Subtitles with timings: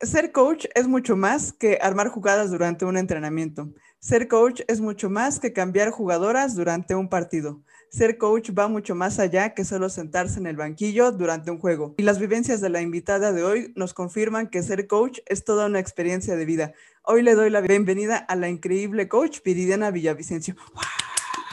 [0.00, 3.74] Ser coach es mucho más que armar jugadas durante un entrenamiento.
[3.98, 7.64] Ser coach es mucho más que cambiar jugadoras durante un partido.
[7.90, 11.96] Ser coach va mucho más allá que solo sentarse en el banquillo durante un juego.
[11.98, 15.66] Y las vivencias de la invitada de hoy nos confirman que ser coach es toda
[15.66, 16.74] una experiencia de vida.
[17.02, 20.54] Hoy le doy la bienvenida a la increíble coach Viridiana Villavicencio.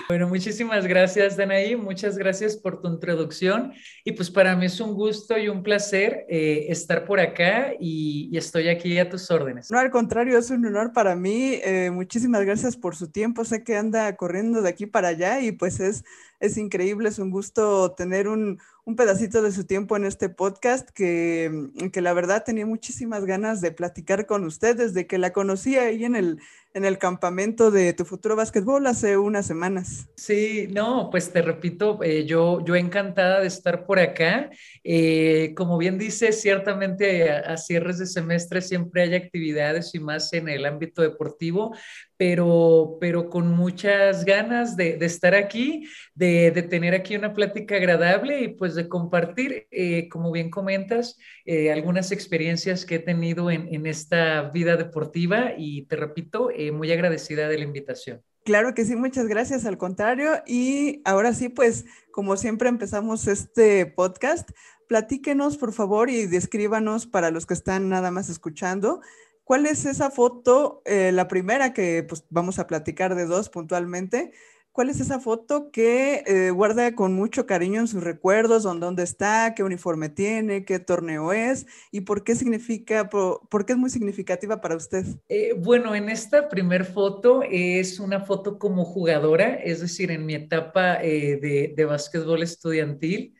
[0.07, 1.75] Bueno, muchísimas gracias, Danaí.
[1.75, 3.73] Muchas gracias por tu introducción.
[4.03, 8.35] Y pues para mí es un gusto y un placer eh, estar por acá y,
[8.37, 9.71] estoy aquí a tus órdenes.
[9.71, 11.59] No, al contrario, es un honor para mí.
[11.63, 13.45] Eh, muchísimas gracias por su tiempo.
[13.45, 16.03] Sé que anda corriendo de aquí para allá y pues es,
[16.39, 20.89] es increíble, es un gusto tener un, un pedacito de su tiempo en este podcast
[20.89, 25.77] que, que, la verdad tenía muchísimas ganas de platicar con usted desde que la conocí
[25.77, 26.39] ahí en el,
[26.75, 30.09] en el campamento de Tu Futuro Básquetbol hace unas semanas.
[30.17, 34.49] Sí, no, pues te repito, eh, yo, yo encantada de estar por acá.
[34.83, 40.49] Eh, como bien dice, ciertamente a, cierres de semestre siempre hay actividades y más en
[40.49, 41.73] el ámbito deportivo,
[42.17, 47.75] pero, pero con muchas ganas de, de estar aquí, de, de, tener aquí una plática
[47.75, 53.51] agradable y pues de compartir, eh, como bien comentas, eh, algunas experiencias que he tenido
[53.51, 58.21] en, en, esta vida deportiva y te repito, muy agradecida de la invitación.
[58.43, 60.43] Claro que sí, muchas gracias, al contrario.
[60.45, 64.51] Y ahora sí, pues como siempre empezamos este podcast,
[64.87, 69.01] platíquenos por favor y descríbanos para los que están nada más escuchando
[69.45, 74.33] ¿Cuál es esa foto, eh, la primera que pues, vamos a platicar de dos puntualmente?
[74.75, 78.63] ¿Cuál es esa foto que eh, guarda con mucho cariño en sus recuerdos?
[78.63, 79.53] ¿Dónde está?
[79.55, 80.65] ¿Qué uniforme tiene?
[80.65, 81.65] ¿Qué torneo es?
[81.93, 85.05] ¿Y por qué significa, por, qué es muy significativa para usted?
[85.29, 90.35] Eh, bueno, en esta primer foto es una foto como jugadora, es decir, en mi
[90.35, 93.33] etapa de, de básquetbol estudiantil.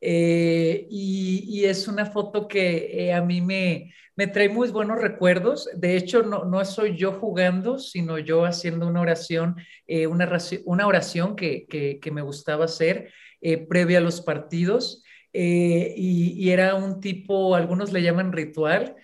[0.00, 5.70] Y, y, es una foto que a mí me, me trae muy buenos recuerdos.
[5.76, 9.54] De hecho, no, no soy yo jugando, sino yo haciendo una oración,
[9.86, 10.28] eh, una,
[10.64, 15.04] una, oración que, que, me gustaba hacer eh, previa a los partidos.
[15.32, 18.96] Eh, y, era un tipo, algunos le llaman ritual.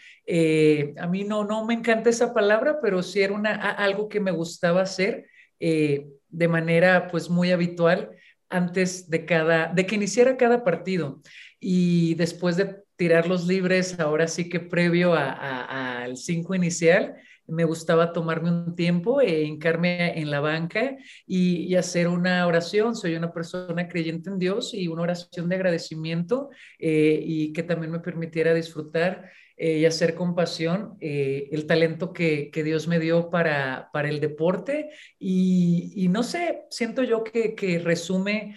[0.99, 4.33] a mí no, no me encanta esa palabra, pero sí era una, algo que me
[4.33, 5.27] gustaba hacer
[5.61, 8.11] de manera pues muy habitual
[8.55, 11.21] antes de cada, de que iniciara cada partido.
[11.61, 17.17] Y después de tirar los libres, ahora sí que previo al 5 inicial,
[17.47, 22.95] me gustaba tomarme un tiempo e hincarme en la banca y, hacer una oración.
[22.95, 27.93] Soy una persona creyente en Dios y una oración de agradecimiento eh, y que también
[27.93, 33.31] me permitiera disfrutar eh, y hacer con pasión eh, el talento que, Dios me dio
[33.31, 34.91] para, para el deporte.
[35.19, 38.57] Y, no sé, siento yo que, que resume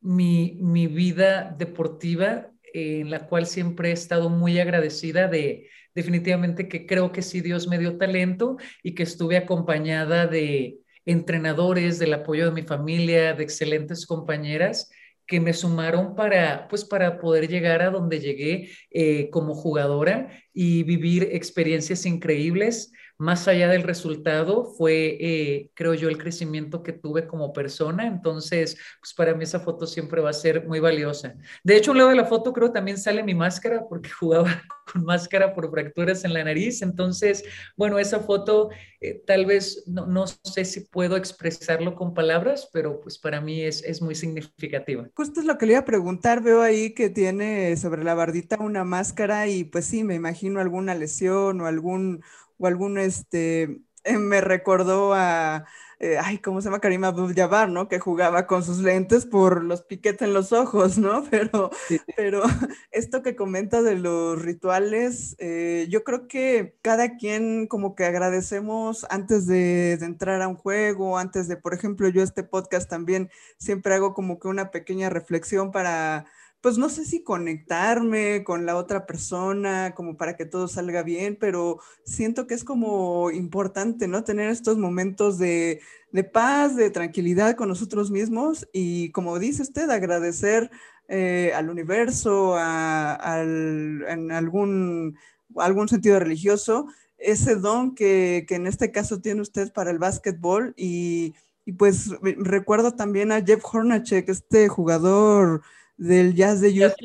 [0.00, 6.86] mi, mi vida deportiva en la cual siempre he estado muy agradecida de definitivamente que
[6.86, 12.44] creo que sí Dios me dio talento y que estuve acompañada de entrenadores, del apoyo
[12.46, 14.90] de mi familia, de excelentes compañeras
[15.28, 20.82] que me sumaron para, pues, para poder llegar a donde llegué eh, como jugadora y
[20.82, 27.26] vivir experiencias increíbles más allá del resultado, fue, eh, creo yo, el crecimiento que tuve
[27.26, 28.06] como persona.
[28.06, 31.34] Entonces, pues para mí esa foto siempre va a ser muy valiosa.
[31.64, 35.52] De hecho, lado de la foto creo también sale mi máscara, porque jugaba con máscara
[35.52, 36.80] por fracturas en la nariz.
[36.80, 37.44] Entonces,
[37.76, 38.70] bueno, esa foto
[39.00, 43.62] eh, tal vez no, no, sé si puedo expresarlo con palabras, pero pues para mí
[43.62, 45.08] es, es muy significativa.
[45.14, 46.40] Justo es lo que le iba a preguntar.
[46.40, 50.94] Veo ahí que tiene sobre la bardita una máscara y pues sí, me imagino alguna
[50.94, 52.22] lesión o algún
[52.58, 55.64] o algún, este, eh, me recordó a,
[56.00, 56.80] eh, ay, ¿cómo se llama?
[56.80, 57.88] Karim Abdul-Jabbar, ¿no?
[57.88, 61.24] Que jugaba con sus lentes por los piquetes en los ojos, ¿no?
[61.30, 61.70] Pero,
[62.16, 62.42] pero
[62.92, 69.06] esto que comenta de los rituales, eh, yo creo que cada quien como que agradecemos
[69.10, 73.30] antes de, de, entrar a un juego, antes de, por ejemplo, yo este podcast también
[73.58, 76.26] siempre hago como que una pequeña reflexión para
[76.60, 81.36] pues no sé si conectarme con la otra persona como para que todo salga bien,
[81.38, 84.24] pero siento que es como importante, ¿no?
[84.24, 85.80] Tener estos momentos de,
[86.32, 90.70] paz, de tranquilidad con nosotros mismos y como dice usted, agradecer
[91.06, 95.16] eh, al universo, al, en algún,
[95.56, 96.88] algún sentido religioso,
[97.18, 101.34] ese don que, en este caso tiene usted para el básquetbol y,
[101.64, 105.62] y pues recuerdo también a Jeff Hornacek, este jugador
[105.98, 106.96] del jazz de Utah,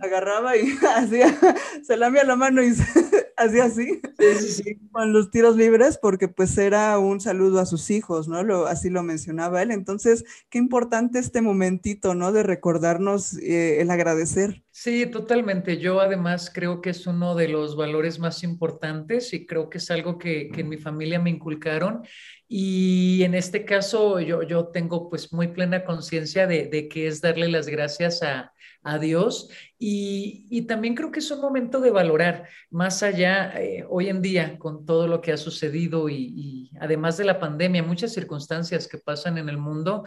[0.00, 1.38] agarraba y hacía,
[1.82, 2.72] se lamía la mano y
[3.36, 4.00] hacía así,
[4.90, 8.42] con los tiros libres, porque pues era un saludo a sus hijos, ¿no?
[8.42, 9.70] Lo, así lo mencionaba él.
[9.70, 12.32] Entonces, qué importante este momentito, ¿no?
[12.32, 14.64] De recordarnos eh, el agradecer.
[14.78, 15.78] Sí, totalmente.
[15.78, 19.90] Yo además creo que es uno de los valores más importantes y creo que es
[19.90, 22.02] algo que, que en mi familia me inculcaron.
[22.46, 27.22] Y en este caso yo, yo tengo pues muy plena conciencia de, de, que es
[27.22, 28.52] darle las gracias a,
[28.82, 29.48] a Dios.
[29.78, 32.46] Y, y, también creo que es un momento de valorar.
[32.68, 37.16] Más allá eh, hoy en día con todo lo que ha sucedido y, y, además
[37.16, 40.04] de la pandemia, muchas circunstancias que pasan en el mundo,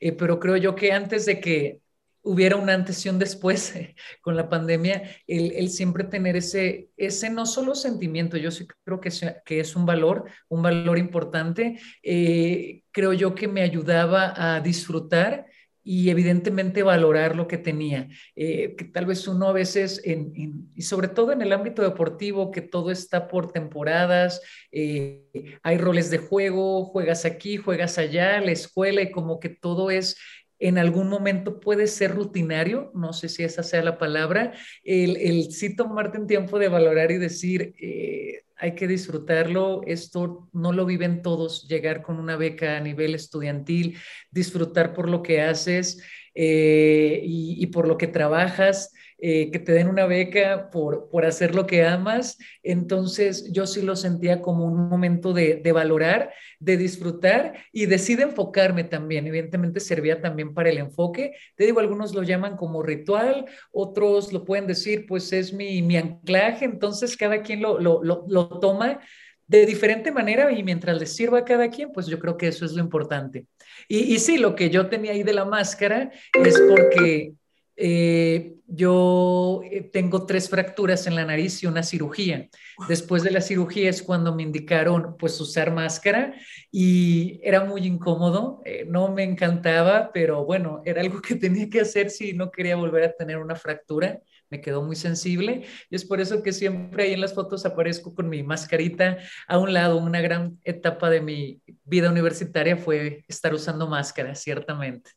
[0.00, 1.87] eh, pero creo yo que antes de que
[2.28, 3.74] hubiera un antes y un después
[4.20, 9.60] con la pandemia, el, siempre tener ese, ese no solo sentimiento, yo sí creo que,
[9.60, 15.46] es un valor, un valor importante, eh, creo yo que me ayudaba a disfrutar
[15.90, 20.82] y evidentemente valorar lo que tenía, eh, que tal vez uno a veces, en, y
[20.82, 25.24] sobre todo en el ámbito deportivo, que todo está por temporadas, eh,
[25.62, 30.18] hay roles de juego, juegas aquí, juegas allá, la escuela, y como que todo es
[30.58, 34.52] en algún momento puede ser rutinario, no sé si esa sea la palabra,
[34.82, 40.48] el, el sí tomarte un tiempo de valorar y decir, eh, hay que disfrutarlo, esto
[40.52, 43.96] no lo viven todos, llegar con una beca a nivel estudiantil,
[44.30, 46.02] disfrutar por lo que haces
[46.34, 48.92] eh, y, y por lo que trabajas.
[49.20, 52.38] Eh, que te den una beca por, por hacer lo que amas.
[52.62, 58.22] Entonces yo sí lo sentía como un momento de, de valorar, de disfrutar y decide
[58.22, 59.26] enfocarme también.
[59.26, 61.32] Evidentemente servía también para el enfoque.
[61.56, 65.96] Te digo, algunos lo llaman como ritual, otros lo pueden decir, pues es mi, mi
[65.96, 66.64] anclaje.
[66.64, 69.00] Entonces cada quien lo, lo, lo, lo toma
[69.48, 72.64] de diferente manera y mientras les sirva a cada quien, pues yo creo que eso
[72.64, 73.46] es lo importante.
[73.88, 77.32] Y, y sí, lo que yo tenía ahí de la máscara es porque
[77.80, 82.48] eh, yo eh, tengo tres fracturas en la nariz y una cirugía.
[82.88, 86.34] Después de la cirugía es cuando me indicaron pues usar máscara
[86.72, 91.80] y era muy incómodo, eh, no me encantaba, pero bueno, era algo que tenía que
[91.80, 96.04] hacer si no quería volver a tener una fractura me quedó muy sensible y es
[96.04, 99.98] por eso que siempre ahí en las fotos aparezco con mi mascarita a un lado.
[99.98, 105.10] Una gran etapa de mi vida universitaria fue estar usando máscara, ciertamente.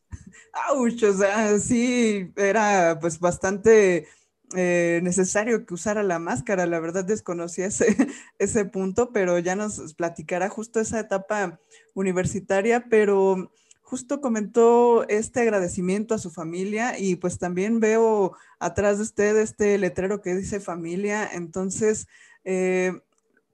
[0.68, 1.02] ¡Auch!
[1.02, 4.06] O sea, sí, era pues bastante...
[4.54, 6.66] Eh, necesario que usara la máscara.
[6.66, 7.96] La verdad desconocía ese,
[8.38, 11.58] ese punto, pero ya nos platicará justo esa etapa
[11.94, 13.50] universitaria, pero
[13.92, 19.76] justo comentó este agradecimiento a su familia y pues también veo atrás de usted este
[19.76, 21.28] letrero que dice familia.
[21.30, 22.08] Entonces,
[22.46, 23.02] eh,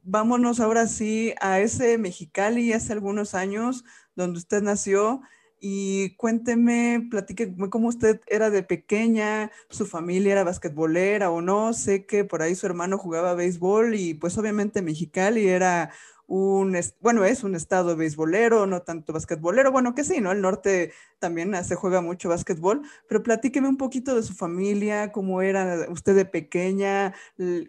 [0.05, 5.23] vámonos ahora sí a ese Mexicali hace algunos años donde usted nació
[5.61, 11.73] y cuénteme, platique cómo usted era de pequeña, su familia era basquetbolera o no.
[11.73, 15.91] Sé que por ahí su hermano jugaba béisbol y pues obviamente Mexicali era
[16.29, 20.31] un, bueno, es un estado beisbolero, no tanto basquetbolero, bueno, que sí, ¿no?
[20.31, 25.41] El norte también se juega mucho basquetbol, pero platíqueme un poquito de su familia, cómo
[25.41, 27.15] era usted de pequeña,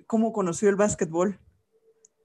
[0.05, 1.39] cómo conoció el basquetbol.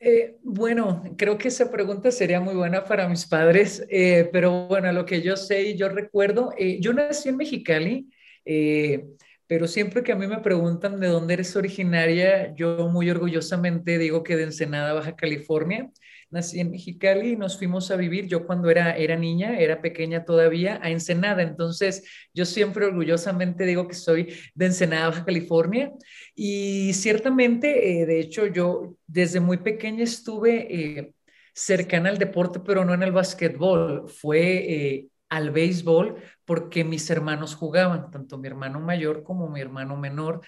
[0.00, 4.92] Eh, bueno, creo que esa pregunta sería muy buena para mis padres, eh, pero bueno,
[4.92, 8.10] lo que yo sé y yo recuerdo, eh, yo nací en Mexicali,
[9.46, 14.24] pero siempre que a mí me preguntan de dónde eres originaria, yo muy orgullosamente digo
[14.24, 15.90] que de Ensenada, Baja California
[16.34, 20.24] nací en Mexicali y nos fuimos a vivir, yo cuando era, era niña, era pequeña
[20.24, 21.42] todavía, a Ensenada.
[21.42, 22.04] Entonces,
[22.34, 25.92] yo siempre orgullosamente digo que soy de Ensenada, Baja California.
[26.34, 31.14] Y ciertamente, eh, de hecho, yo desde muy pequeña estuve eh,
[31.54, 37.54] cercana al deporte, pero no en el básquetbol, fue eh, al béisbol porque mis hermanos
[37.54, 40.42] jugaban, tanto mi hermano mayor como mi hermano menor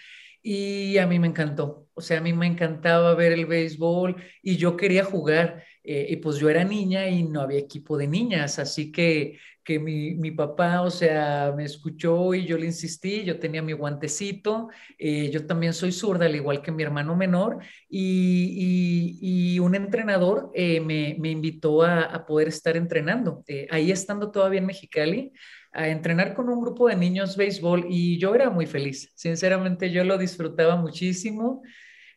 [0.48, 1.88] y a mí me encantó.
[1.94, 5.64] O sea, a mí me encantaba ver el béisbol y yo quería jugar.
[5.88, 9.78] Eh, y pues yo era niña y no había equipo de niñas, así que, que
[9.78, 14.68] mi, mi, papá, o sea, me escuchó y yo le insistí, yo tenía mi guantecito,
[14.98, 20.80] eh, yo también soy zurda, al igual que mi hermano menor, y, un entrenador eh,
[20.80, 25.32] me, me, invitó a, a, poder estar entrenando, ahí estando todavía en Mexicali,
[25.72, 30.02] a entrenar con un grupo de niños béisbol y yo era muy feliz, sinceramente yo
[30.02, 31.62] lo disfrutaba muchísimo.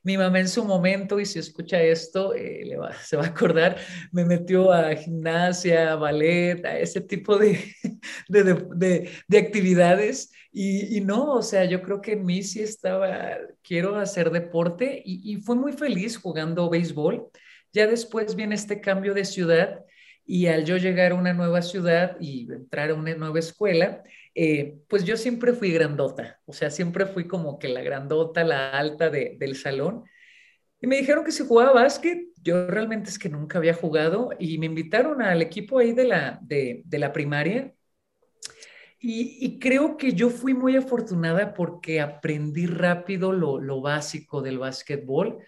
[0.04, 3.78] Mi mamá en su momento, y si escucha esto, eh, se va a acordar,
[4.12, 7.60] me metió a gimnasia, a ballet, a ese tipo de,
[8.30, 8.44] de,
[8.76, 10.32] de, de actividades.
[10.52, 15.34] Y, no, o sea, yo creo que en mí sí estaba, quiero hacer deporte y,
[15.34, 17.30] y fui muy feliz jugando béisbol.
[17.72, 19.86] Ya después viene este cambio de ciudad
[20.26, 24.04] y al yo llegar a una nueva ciudad y entrar a una nueva escuela,
[24.36, 28.72] eh, pues yo siempre fui grandota, o sea, siempre fui como que la grandota, la
[28.72, 30.04] alta del salón.
[30.82, 34.58] Y me dijeron que si jugaba básquet, yo realmente es que nunca había jugado y
[34.58, 37.74] me invitaron al equipo ahí de la, de, la primaria.
[39.02, 45.40] Y, creo que yo fui muy afortunada porque aprendí rápido lo, lo básico del básquetbol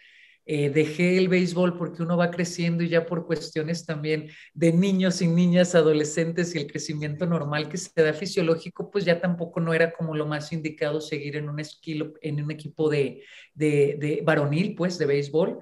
[0.45, 5.21] eh, dejé el béisbol porque uno va creciendo y ya por cuestiones también de niños
[5.21, 9.73] y niñas, adolescentes y el crecimiento normal que se da fisiológico, pues ya tampoco no
[9.73, 14.73] era como lo más indicado seguir en un, esquilo, en un equipo de, de, varonil,
[14.75, 15.59] pues, de béisbol.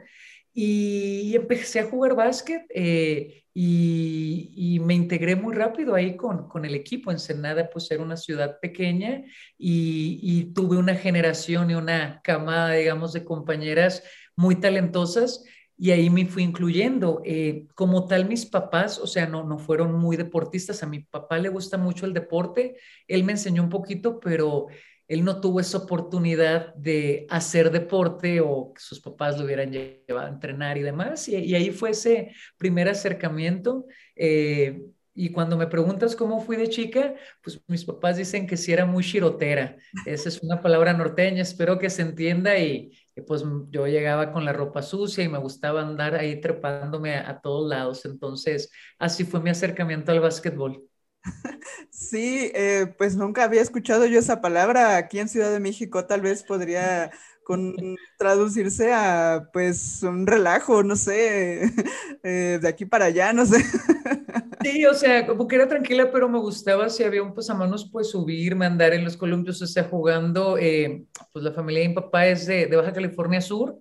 [0.54, 6.74] Y empecé a jugar básquet eh, y, me integré muy rápido ahí con, con, el
[6.74, 7.12] equipo.
[7.12, 9.24] Ensenada, pues era una ciudad pequeña
[9.58, 14.04] y, y, tuve una generación y una camada, digamos, de compañeras
[14.40, 15.44] muy talentosas
[15.78, 17.22] y ahí me fui incluyendo.
[17.26, 20.82] Eh, como tal, mis papás, o sea, no, no fueron muy deportistas.
[20.82, 22.78] A mi papá le gusta mucho el deporte.
[23.06, 24.68] Él me enseñó un poquito, pero
[25.10, 30.28] él no tuvo esa oportunidad de hacer deporte o que sus papás lo hubieran llevado
[30.28, 31.28] a entrenar y demás.
[31.28, 33.88] Y, ahí fue ese primer acercamiento.
[34.16, 34.86] Eh,
[35.20, 38.86] y cuando me preguntas cómo fui de chica, pues mis papás dicen que sí era
[38.86, 39.76] muy chirotera.
[40.06, 42.98] Esa es una palabra norteña, espero que se entienda y,
[43.28, 47.70] pues yo llegaba con la ropa sucia y me gustaba andar ahí trepándome a, todos
[47.70, 48.06] lados.
[48.06, 50.88] Entonces, así fue mi acercamiento al básquetbol.
[51.92, 54.96] Sí, eh, pues nunca había escuchado yo esa palabra.
[54.96, 57.12] Aquí en Ciudad de México tal vez podría
[57.44, 57.76] con,
[58.18, 61.64] traducirse a pues un relajo, no sé,
[62.24, 63.58] eh, de aquí para allá, no sé.
[64.62, 68.10] Sí, o sea, como que era tranquila, pero me gustaba si había un pasamanos, pues
[68.10, 72.28] subirme, andar en los columpios, o sea, jugando, eh, pues la familia de mi papá
[72.28, 73.80] es de, de, Baja California Sur,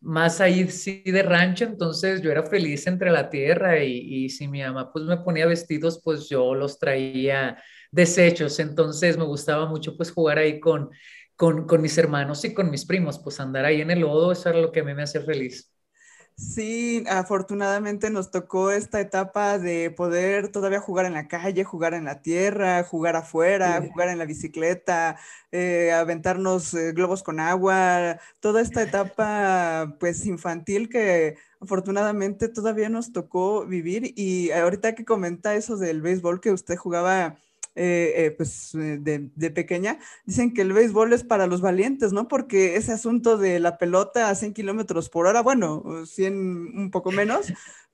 [0.00, 4.46] más ahí sí de rancho, entonces yo era feliz entre la tierra y, y si
[4.46, 7.60] mi mamá pues me ponía vestidos, pues yo los traía
[7.90, 10.90] desechos, entonces me gustaba mucho pues jugar ahí con
[11.34, 14.48] con, con mis hermanos y con mis primos, pues andar ahí en el lodo, eso
[14.50, 15.71] era lo que a mí me hacía feliz.
[16.36, 22.04] Sí, afortunadamente nos tocó esta etapa de poder todavía jugar en la calle, jugar en
[22.04, 25.18] la tierra, jugar afuera, jugar en la bicicleta,
[25.52, 33.12] eh, aventarnos eh, globos con agua, toda esta etapa pues infantil que afortunadamente todavía nos
[33.12, 34.12] tocó vivir.
[34.16, 37.36] Y ahorita que comenta eso del béisbol que usted jugaba
[37.74, 42.28] eh, eh, pues eh, de, pequeña, dicen que el béisbol es para los valientes, ¿no?
[42.28, 47.12] Porque ese asunto de la pelota a 100 kilómetros por hora, bueno, 100 un poco
[47.12, 47.52] menos,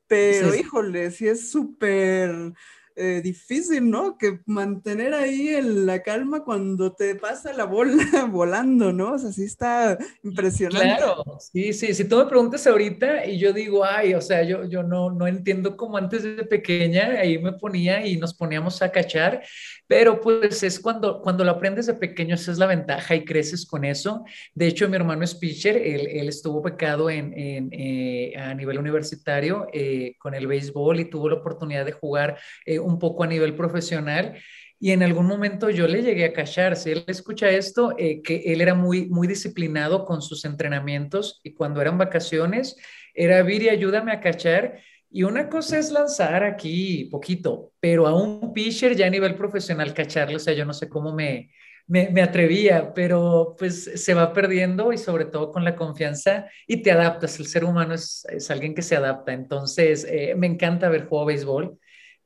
[0.08, 2.54] pero híjole, sí es súper
[3.00, 4.18] eh, difícil, ¿no?
[4.18, 7.94] Que mantener ahí la calma cuando te pasa la bola
[8.32, 9.12] volando, ¿no?
[9.12, 10.96] O sea, sí está impresionante.
[10.96, 11.94] Claro, sí, sí.
[11.94, 15.28] Si tú me preguntas ahorita y yo digo, ay, o sea, yo, yo no, no
[15.28, 19.44] entiendo cómo antes de pequeña ahí me ponía y nos poníamos a cachar,
[19.86, 23.64] pero pues es cuando, cuando lo aprendes de pequeño, esa es la ventaja y creces
[23.64, 24.24] con eso.
[24.54, 28.78] De hecho, mi hermano es pitcher, él, él estuvo becado en, en eh, a nivel
[28.78, 33.56] universitario eh, con el béisbol y tuvo la oportunidad de jugar un poco a nivel
[33.56, 34.36] profesional
[34.80, 38.44] y en algún momento yo le llegué a cachar, si él escucha esto, eh, que
[38.46, 42.76] él era muy, muy disciplinado con sus entrenamientos y cuando eran vacaciones
[43.12, 44.80] era, Viri, ayúdame a cachar.
[45.10, 49.94] Y una cosa es lanzar aquí poquito, pero a un pitcher ya a nivel profesional
[49.94, 51.50] cacharlo, o sea, yo no sé cómo me,
[51.88, 56.92] me, atrevía, pero pues se va perdiendo y sobre todo con la confianza y te
[56.92, 57.40] adaptas.
[57.40, 59.32] El ser humano es, es alguien que se adapta.
[59.32, 61.78] Entonces, eh, me encanta ver juego béisbol.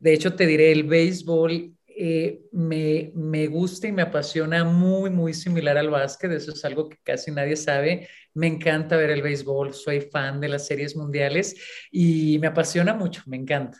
[0.02, 5.32] De hecho, te diré, el béisbol eh, me, me, gusta y me apasiona muy, muy
[5.32, 6.32] similar al básquet.
[6.32, 8.08] Eso es algo que casi nadie sabe.
[8.34, 11.54] Me encanta ver el béisbol, soy fan de las series mundiales
[11.92, 13.78] y me apasiona mucho, me encanta.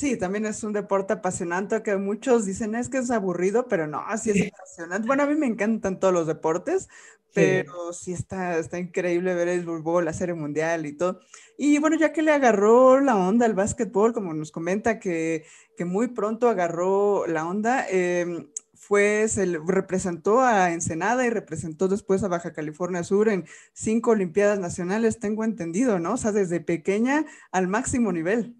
[0.00, 3.98] Sí, también es un deporte apasionante que muchos dicen es que es aburrido, pero no,
[3.98, 5.06] así es apasionante.
[5.06, 6.88] Bueno, a mí me encantan todos los deportes,
[7.34, 11.20] pero sí, está, está increíble ver el fútbol, la serie mundial y todo.
[11.58, 15.44] Y bueno, ya que le agarró la onda al básquetbol, como nos comenta que,
[15.76, 22.22] que muy pronto agarró la onda, eh, fue, se representó a Ensenada y representó después
[22.22, 26.14] a Baja California Sur en cinco Olimpiadas Nacionales, tengo entendido, ¿no?
[26.14, 28.56] O sea, desde pequeña al máximo nivel.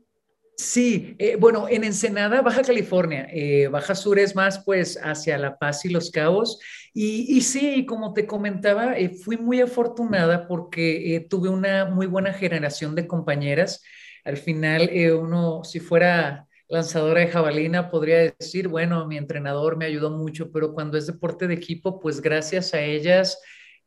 [0.61, 5.57] Sí, eh, bueno, en Ensenada, Baja California, eh, Baja Sur es más pues hacia La
[5.57, 6.61] Paz y Los Cabos.
[6.93, 12.95] Y, sí, como te comentaba, eh, fui muy afortunada porque tuve una muy buena generación
[12.95, 13.83] de compañeras.
[14.23, 20.11] Al final, uno, si fuera lanzadora de jabalina, podría decir, bueno, mi entrenador me ayudó
[20.11, 23.41] mucho, pero cuando es deporte de equipo, pues gracias a ellas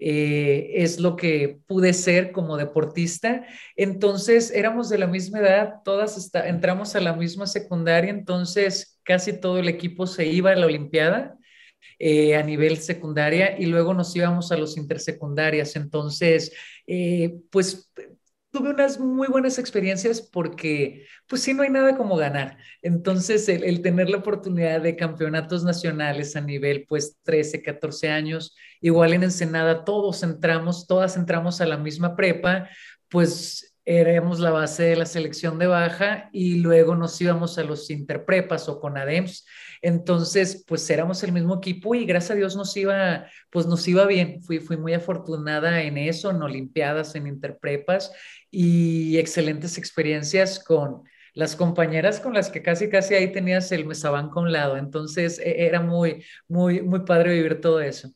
[0.06, 3.46] eh, es lo que pude ser como deportista.
[3.78, 9.60] Entonces éramos de la misma edad, todas entramos a la misma secundaria, entonces casi todo
[9.60, 11.38] el equipo se iba a la Olimpiada.
[12.00, 15.76] eh, a nivel secundaria y luego nos íbamos a los intersecundarias.
[15.76, 16.52] Entonces,
[16.88, 17.92] eh, pues
[18.54, 22.58] tuve unas muy buenas experiencias porque, pues sí, no hay nada como ganar.
[22.84, 29.14] Entonces, el, tener la oportunidad de campeonatos nacionales a nivel, pues, 13, 14 años, igual
[29.14, 32.70] en Ensenada, todos entramos, todas entramos a la misma prepa,
[33.10, 37.90] pues éramos la base de la selección de baja y luego nos íbamos a los
[37.90, 39.46] interprepas o con ADEMS.
[39.82, 44.06] Entonces, pues éramos el mismo equipo y gracias a Dios nos iba, pues nos iba
[44.06, 44.42] bien.
[44.42, 48.12] Fui, fui muy afortunada en eso, en Olimpiadas, en Interprepas
[48.50, 54.40] y excelentes experiencias con las compañeras con las que casi, casi ahí tenías el mesabanco
[54.40, 54.78] a un lado.
[54.78, 58.14] Entonces, e, era muy, muy, muy padre vivir todo eso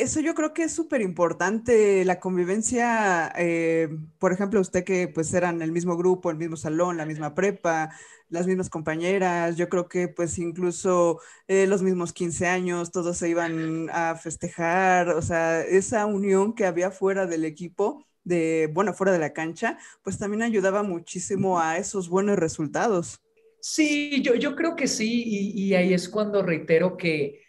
[0.00, 3.88] eso yo creo que es súper importante, la convivencia, eh,
[4.18, 7.90] por ejemplo, usted que pues eran el mismo grupo, el mismo salón, la misma prepa,
[8.28, 13.28] las mismas compañeras, yo creo que pues incluso eh, los mismos 15 años, todos se
[13.28, 19.12] iban a festejar, o sea, esa unión que había fuera del equipo, de, bueno, fuera
[19.12, 23.20] de la cancha, pues también ayudaba muchísimo a esos buenos resultados.
[23.60, 27.45] Sí, yo, yo creo que sí, y ahí es cuando reitero que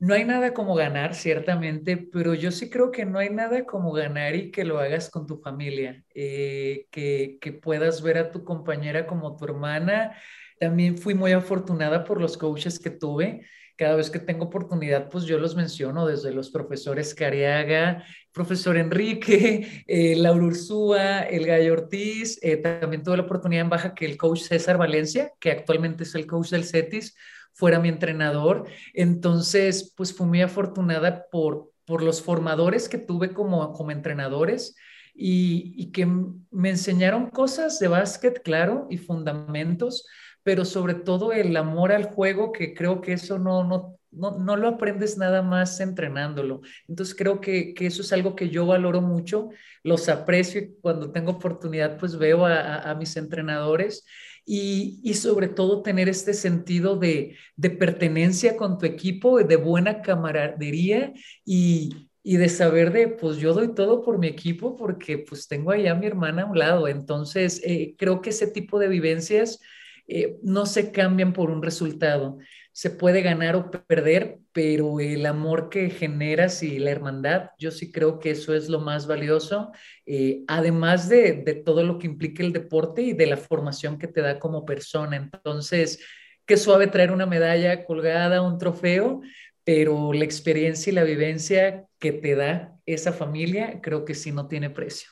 [0.00, 3.92] no hay nada como ganar, ciertamente, pero yo sí creo que no hay nada como
[3.92, 8.42] ganar y que lo hagas con tu familia, eh, que, que puedas ver a tu
[8.42, 10.16] compañera como tu hermana.
[10.58, 13.46] También fui muy afortunada por los coaches que tuve.
[13.76, 18.02] Cada vez que tengo oportunidad, pues yo los menciono desde los profesores Cariaga,
[18.32, 22.38] profesor Enrique, eh, Laura Ursúa, el Gallo Ortiz.
[22.42, 26.14] Eh, también tuve la oportunidad en baja que el coach César Valencia, que actualmente es
[26.14, 27.14] el coach del CETIS,
[27.52, 28.66] fuera mi entrenador.
[28.94, 34.76] Entonces, pues fui muy afortunada por, por los formadores que tuve como, como entrenadores
[35.14, 40.06] y, y que me enseñaron cosas de básquet, claro, y fundamentos,
[40.42, 44.56] pero sobre todo el amor al juego, que creo que eso no, no, no, no
[44.56, 46.60] lo aprendes nada más entrenándolo.
[46.88, 49.50] Entonces creo que, que, eso es algo que yo valoro mucho,
[49.82, 54.04] los aprecio y cuando tengo oportunidad pues veo a, mis entrenadores
[54.52, 57.36] y, sobre todo tener este sentido de,
[57.78, 61.12] pertenencia con tu equipo, de buena camaradería
[61.44, 65.92] y, de saber de, pues yo doy todo por mi equipo porque pues tengo allá
[65.92, 66.88] a mi hermana a un lado.
[66.88, 69.60] Entonces, eh, creo que ese tipo de vivencias
[70.08, 72.38] eh, no se cambian por un resultado
[72.72, 77.90] se puede ganar o perder, pero el amor que generas y la hermandad, yo sí
[77.90, 79.72] creo que eso es lo más valioso,
[80.06, 84.08] eh, además de, de, todo lo que implica el deporte y de la formación que
[84.08, 85.16] te da como persona.
[85.16, 86.00] Entonces,
[86.46, 89.20] qué suave traer una medalla colgada, un trofeo,
[89.64, 94.48] pero la experiencia y la vivencia que te da esa familia, creo que sí no
[94.48, 95.10] tiene precio.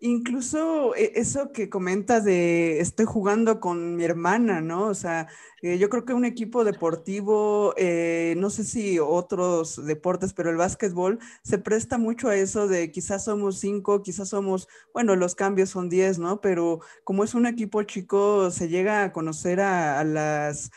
[0.00, 4.88] Incluso eh, eso que comentas de estoy jugando con mi hermana, ¿no?
[4.88, 5.26] O sea,
[5.62, 10.58] eh, yo creo que un equipo deportivo, eh, no sé si otros deportes, pero el
[10.58, 15.70] básquetbol se presta mucho a eso de quizás somos cinco, quizás somos, bueno, los cambios
[15.70, 16.42] son diez, ¿no?
[16.42, 20.70] Pero como es un equipo chico, se llega a conocer a, las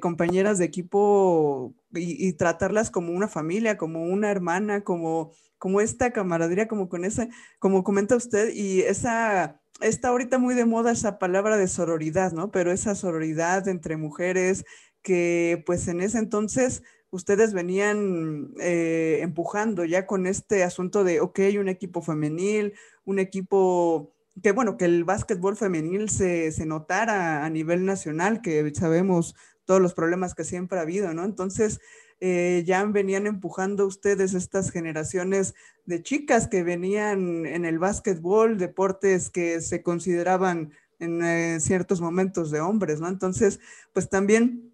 [0.00, 6.12] compañeras de equipo y, y tratarlas como una familia, como una hermana, como como esta
[6.12, 11.18] camaradería, como con esa, como comenta usted, y esa, está ahorita muy de moda esa
[11.18, 12.50] palabra de sororidad, ¿no?
[12.50, 14.64] Pero esa sororidad entre mujeres
[15.02, 21.40] que pues en ese entonces ustedes venían eh, empujando ya con este asunto de, ok,
[21.60, 27.50] un equipo femenil, un equipo que bueno, que el básquetbol femenil se, se notara a
[27.50, 31.24] nivel nacional, que sabemos todos los problemas que siempre ha habido, ¿no?
[31.24, 31.80] Entonces,
[32.20, 35.54] eh, ya venían empujando ustedes estas generaciones
[35.86, 42.50] de chicas que venían en el básquetbol, deportes que se consideraban en eh, ciertos momentos
[42.50, 43.08] de hombres, ¿no?
[43.08, 43.60] Entonces,
[43.92, 44.72] pues también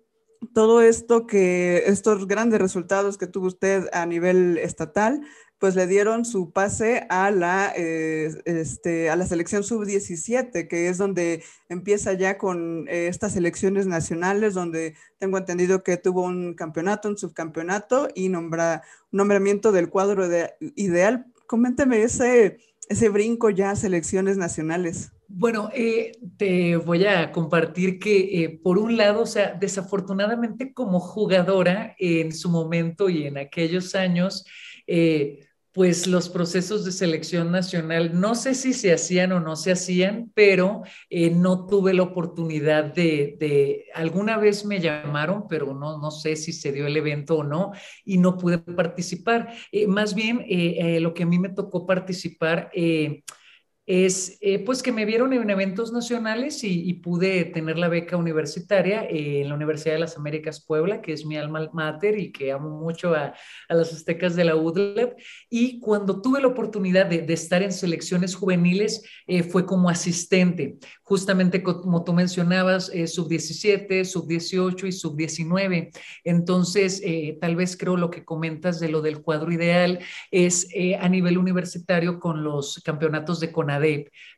[0.54, 5.22] todo esto que, estos grandes resultados que tuvo usted a nivel estatal,
[5.60, 10.96] pues le dieron su pase a la, eh, este, a la selección sub-17, que es
[10.96, 17.10] donde empieza ya con eh, estas elecciones nacionales, donde tengo entendido que tuvo un campeonato,
[17.10, 21.26] un subcampeonato y nombramiento del cuadro de, ideal.
[21.46, 25.12] Coménteme ese, ese brinco ya a selecciones nacionales.
[25.28, 31.94] Bueno, eh, te voy a compartir que por un lado, o sea, desafortunadamente como jugadora
[31.98, 34.46] en su momento y en aquellos años,
[34.92, 39.70] eh, pues los procesos de selección nacional, no sé si se hacían o no se
[39.70, 46.10] hacían, pero eh, no tuve la oportunidad de, alguna vez me llamaron, pero no, no
[46.10, 47.70] sé si se dio el evento o no,
[48.04, 49.54] y no pude participar.
[49.70, 52.70] Eh, más bien, eh, lo que a mí me tocó participar
[53.90, 59.02] es eh, pues que me vieron en eventos nacionales y, pude tener la beca universitaria
[59.04, 62.52] eh, en la Universidad de las Américas Puebla, que es mi alma mater y que
[62.52, 63.34] amo mucho a,
[63.68, 65.18] las aztecas de la UDLEP.
[65.48, 71.64] Y cuando tuve la oportunidad de, estar en selecciones juveniles, eh, fue como asistente, justamente
[71.64, 75.90] como tú mencionabas, sub-17, sub-18 y sub-19.
[76.22, 77.02] Entonces,
[77.40, 79.98] tal vez creo lo que comentas de lo del cuadro ideal
[80.30, 80.68] es
[81.00, 83.79] a nivel universitario con los campeonatos de CONADE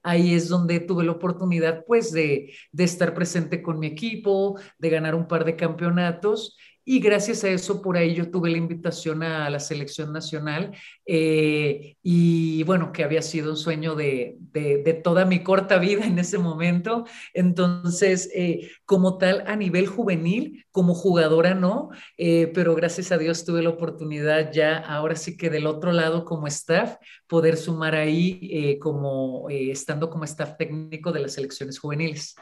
[0.03, 5.15] Ahí es donde tuve la oportunidad pues de, estar presente con mi equipo, de ganar
[5.15, 9.49] un par de campeonatos y gracias a eso, por ahí yo tuve la invitación a
[9.51, 10.73] la selección nacional
[11.07, 16.19] eh, y bueno, que había sido un sueño de, de, toda mi corta vida en
[16.19, 17.05] ese momento.
[17.35, 23.45] Entonces, eh, como tal, a nivel juvenil, como jugadora no, eh, pero gracias a Dios
[23.45, 26.97] tuve la oportunidad ya, ahora sí que del otro lado como staff,
[27.29, 32.35] poder sumar ahí como estando como staff técnico de las selecciones juveniles.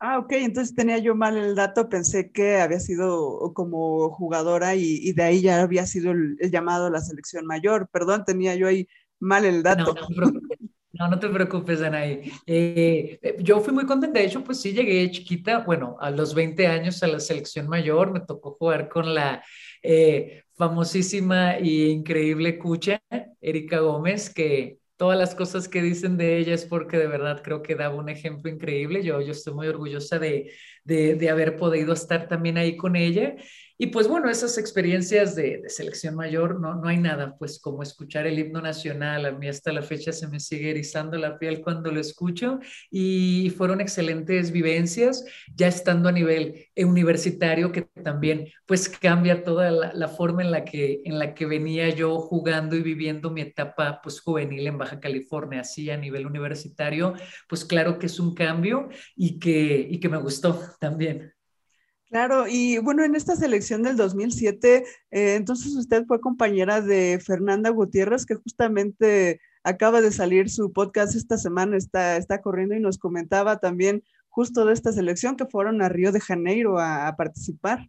[0.00, 5.12] Ah, ok, entonces tenía yo mal el dato, pensé que había sido como jugadora y,
[5.12, 7.88] de ahí ya había sido el, llamado a la selección mayor.
[7.90, 8.86] Perdón, tenía yo ahí
[9.18, 9.94] mal el dato.
[10.92, 12.32] No, no, te preocupes, Anaí.
[12.46, 16.34] Eh, eh, yo fui muy contenta, de hecho, pues sí llegué chiquita, bueno, a los
[16.34, 19.44] 20 años a la selección mayor, me tocó jugar con la
[19.82, 23.00] eh, famosísima e increíble Cucha,
[23.40, 27.62] Erika Gómez, que todas las cosas que dicen de ella es porque de verdad creo
[27.62, 29.02] que daba un ejemplo increíble.
[29.04, 30.52] Yo, yo estoy muy orgullosa de,
[30.88, 33.36] de, de haber podido estar también ahí con ella.
[33.80, 38.26] Y pues bueno, esas experiencias de, selección mayor, no, no hay nada, pues como escuchar
[38.26, 41.92] el himno nacional, a mí hasta la fecha se me sigue erizando la piel cuando
[41.92, 42.58] lo escucho.
[42.90, 45.24] Y fueron excelentes vivencias,
[45.54, 51.00] ya estando a nivel universitario, que también pues cambia toda la, forma en la, que,
[51.04, 55.60] en la que venía yo jugando y viviendo mi etapa pues juvenil en Baja California,
[55.60, 57.14] así a nivel universitario,
[57.48, 61.32] pues claro que es un cambio y que, y que me gustó también.
[62.08, 67.68] Claro, y bueno, en esta selección del 2007, eh, entonces usted fue compañera de Fernanda
[67.68, 72.96] Gutiérrez, que justamente acaba de salir su podcast esta semana, está, está corriendo y nos
[72.96, 77.88] comentaba también justo de esta selección que fueron a Río de Janeiro a participar.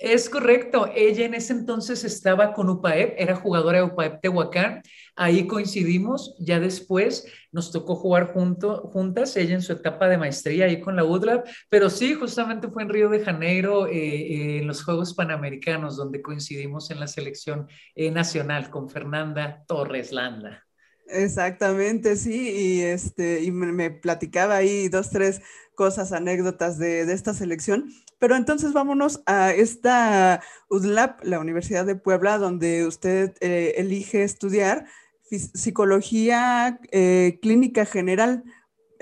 [0.00, 0.90] Es correcto.
[0.94, 4.82] Ella en ese entonces estaba con UPAEP, era jugadora de UPAEP Tehuacán.
[5.16, 6.34] Ahí coincidimos.
[6.38, 10.96] Ya después nos tocó jugar junto, juntas, ella en su etapa de maestría ahí con
[10.96, 11.44] la UDLAB.
[11.68, 16.22] Pero sí, justamente fue en Río de Janeiro, eh, eh, en los Juegos Panamericanos, donde
[16.22, 20.64] coincidimos en la selección eh, nacional con Fernanda Torres Landa.
[21.12, 25.42] Exactamente, sí, y este, y me, platicaba ahí dos, tres
[25.74, 27.90] cosas, anécdotas de, de, esta selección.
[28.20, 34.86] Pero entonces vámonos a esta UDLAP, la Universidad de Puebla, donde usted eh, elige estudiar
[35.30, 38.44] psicología eh, clínica general.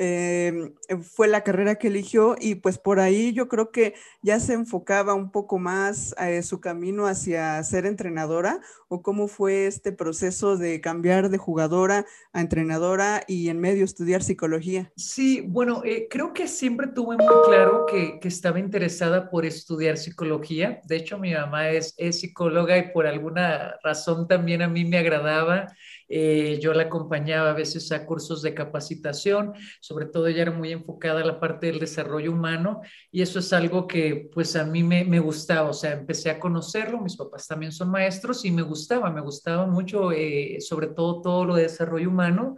[0.00, 4.52] Em, fue la carrera que eligió y pues por ahí yo creo que ya se
[4.52, 10.56] enfocaba un poco más eh, su camino hacia ser entrenadora o cómo fue este proceso
[10.56, 14.92] de cambiar de jugadora a entrenadora y en medio estudiar psicología.
[14.96, 19.96] Sí, bueno, eh, creo que siempre tuve muy claro que, que, estaba interesada por estudiar
[19.96, 20.80] psicología.
[20.84, 24.98] De hecho, mi mamá es, es psicóloga y por alguna razón también a mí me
[24.98, 25.66] agradaba.
[26.10, 30.72] Eh, yo la acompañaba a veces a cursos de capacitación, sobre todo ella era muy
[30.72, 32.80] enfocada a la parte del desarrollo humano
[33.12, 36.40] y eso es algo que pues a mí me, me gustaba, o sea, empecé a
[36.40, 38.77] conocerlo, mis papás también son maestros y me gustaba,
[39.12, 42.56] me gustaba mucho, eh, sobre todo todo lo de desarrollo humano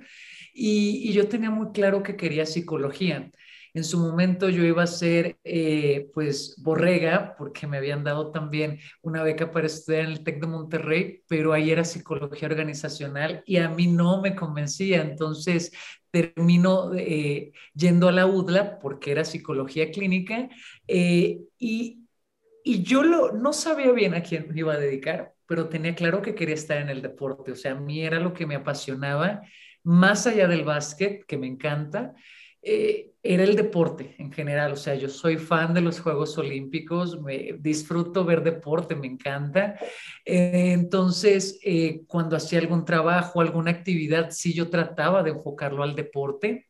[0.54, 3.30] y, yo tenía muy claro que quería psicología.
[3.72, 8.80] En su momento yo iba a ser, eh, pues, borrega, porque me habían dado también
[9.02, 13.58] una beca para estudiar en el TEC de Monterrey, pero ahí era psicología organizacional y
[13.58, 15.02] a mí no me convencía.
[15.02, 15.72] Entonces
[16.10, 20.48] termino eh, yendo a la UDLA porque era psicología clínica
[20.86, 21.46] y,
[22.64, 23.02] yo
[23.32, 26.78] no sabía bien a quién me iba a dedicar, pero tenía claro que quería estar
[26.78, 27.50] en el deporte.
[27.50, 29.42] O sea, a mí era lo que me apasionaba,
[29.82, 32.14] más allá del básquet, que me encanta.
[32.62, 34.70] Eh, era el deporte en general.
[34.70, 39.74] O sea, yo soy fan de los Juegos Olímpicos, me disfruto ver deporte, me encanta.
[40.24, 45.96] Eh, entonces, eh, cuando hacía algún trabajo, alguna actividad, sí yo trataba de enfocarlo al
[45.96, 46.68] deporte.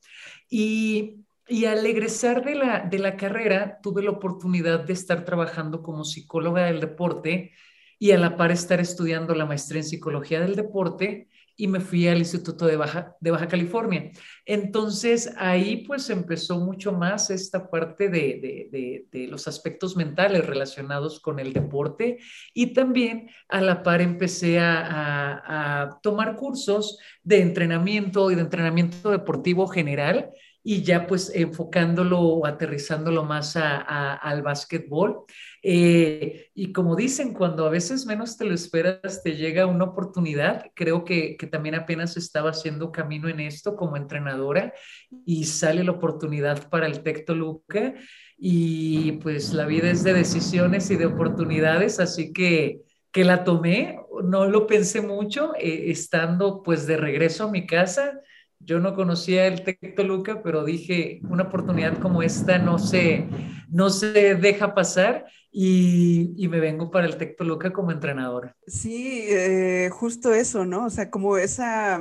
[0.48, 1.16] Y,
[1.46, 6.02] y al egresar de la, de la carrera, tuve la oportunidad de estar trabajando como
[6.02, 7.52] psicóloga del deporte
[8.00, 12.08] y a la par estar estudiando la maestría en psicología del deporte y me fui
[12.08, 14.10] al Instituto de Baja, de Baja California.
[14.46, 21.38] Entonces ahí pues empezó mucho más esta parte de, de, los aspectos mentales relacionados con
[21.38, 22.16] el deporte
[22.54, 29.10] y también a la par empecé a, a tomar cursos de entrenamiento y de entrenamiento
[29.10, 30.30] deportivo general
[30.62, 35.24] y ya pues enfocándolo o aterrizándolo más al básquetbol.
[35.62, 40.66] Eh, y como dicen, cuando a veces menos te lo esperas, te llega una oportunidad.
[40.74, 44.74] Creo que, que también apenas estaba haciendo camino en esto como entrenadora
[45.24, 47.94] y sale la oportunidad para el Tecto Luca.
[48.36, 52.80] Y pues la vida es de decisiones y de oportunidades, así que
[53.12, 58.20] que la tomé, no lo pensé mucho, eh, estando pues de regreso a mi casa,
[58.60, 63.26] yo no conocía el Tecto Luca, pero dije, una oportunidad como esta no se,
[63.68, 68.54] no se deja pasar y, y me vengo para el Tecto Luca como entrenadora.
[68.66, 70.86] Sí, eh, justo eso, ¿no?
[70.86, 72.00] O sea, como esa,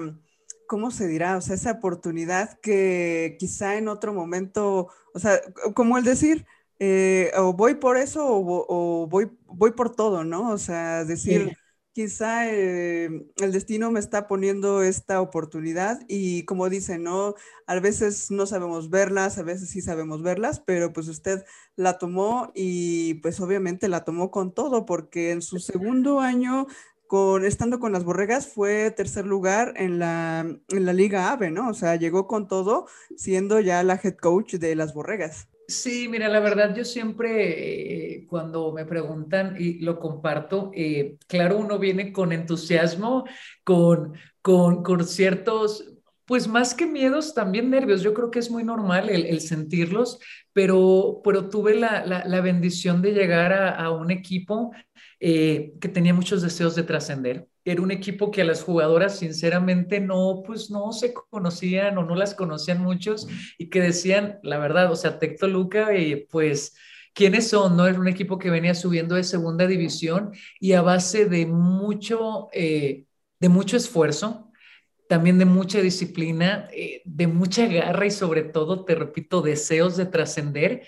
[0.67, 1.37] ¿cómo se dirá?
[1.37, 5.39] O sea, esa oportunidad que quizá en otro momento, o sea,
[5.73, 6.45] como el decir,
[6.79, 10.51] eh, o voy por eso o, o, voy, voy por todo, ¿no?
[10.51, 11.57] O sea, decir
[11.93, 17.35] quizá eh, el destino me está poniendo esta oportunidad y como dicen, ¿no?
[17.67, 21.43] A veces no sabemos verlas, a veces sí sabemos verlas, pero pues usted
[21.75, 26.67] la tomó y pues obviamente la tomó con todo porque en su segundo año
[27.07, 31.69] con, estando con las borregas fue tercer lugar en la, en la Liga AVE, ¿no?
[31.69, 35.47] O sea, llegó con todo siendo ya la head coach de las borregas.
[35.69, 41.57] Sí, mira, la verdad yo siempre eh, cuando me preguntan y lo comparto, eh, claro,
[41.59, 43.25] uno viene con entusiasmo,
[43.63, 45.93] con, con, con, ciertos,
[46.25, 48.01] pues más que miedos, también nervios.
[48.01, 50.19] Yo creo que es muy normal el, sentirlos,
[50.53, 54.71] pero, pero tuve la, la, bendición de llegar a, a un equipo
[55.19, 59.99] eh, que tenía muchos deseos de trascender era un equipo que a las jugadoras sinceramente
[59.99, 64.91] no, pues no se conocían o no las conocían muchos y que decían, la verdad,
[64.91, 66.75] o sea, Tecto Luca, eh, pues,
[67.13, 67.75] ¿quiénes son?
[67.77, 72.47] No era un equipo que venía subiendo de segunda división y a base de mucho,
[72.53, 73.05] eh,
[73.39, 74.51] de mucho esfuerzo,
[75.07, 80.05] también de mucha disciplina, eh, de mucha garra y sobre todo, te repito, deseos de
[80.05, 80.83] trascender,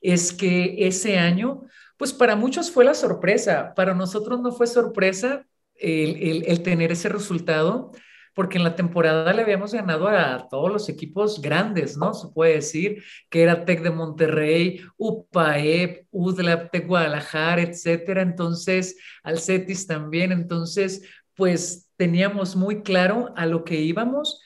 [0.00, 1.62] es que ese año,
[1.96, 5.46] pues para muchos fue la sorpresa, para nosotros no fue sorpresa
[5.80, 7.92] el, tener ese resultado,
[8.34, 12.14] porque en la temporada le habíamos ganado a todos los equipos grandes, ¿no?
[12.14, 18.22] Se puede decir que era Tec de Monterrey, UPAEP, UDLAP, Tec Guadalajara, etcétera.
[18.22, 20.32] Entonces, al CETIS también.
[20.32, 21.02] Entonces,
[21.34, 24.40] pues teníamos muy claro a lo que íbamos.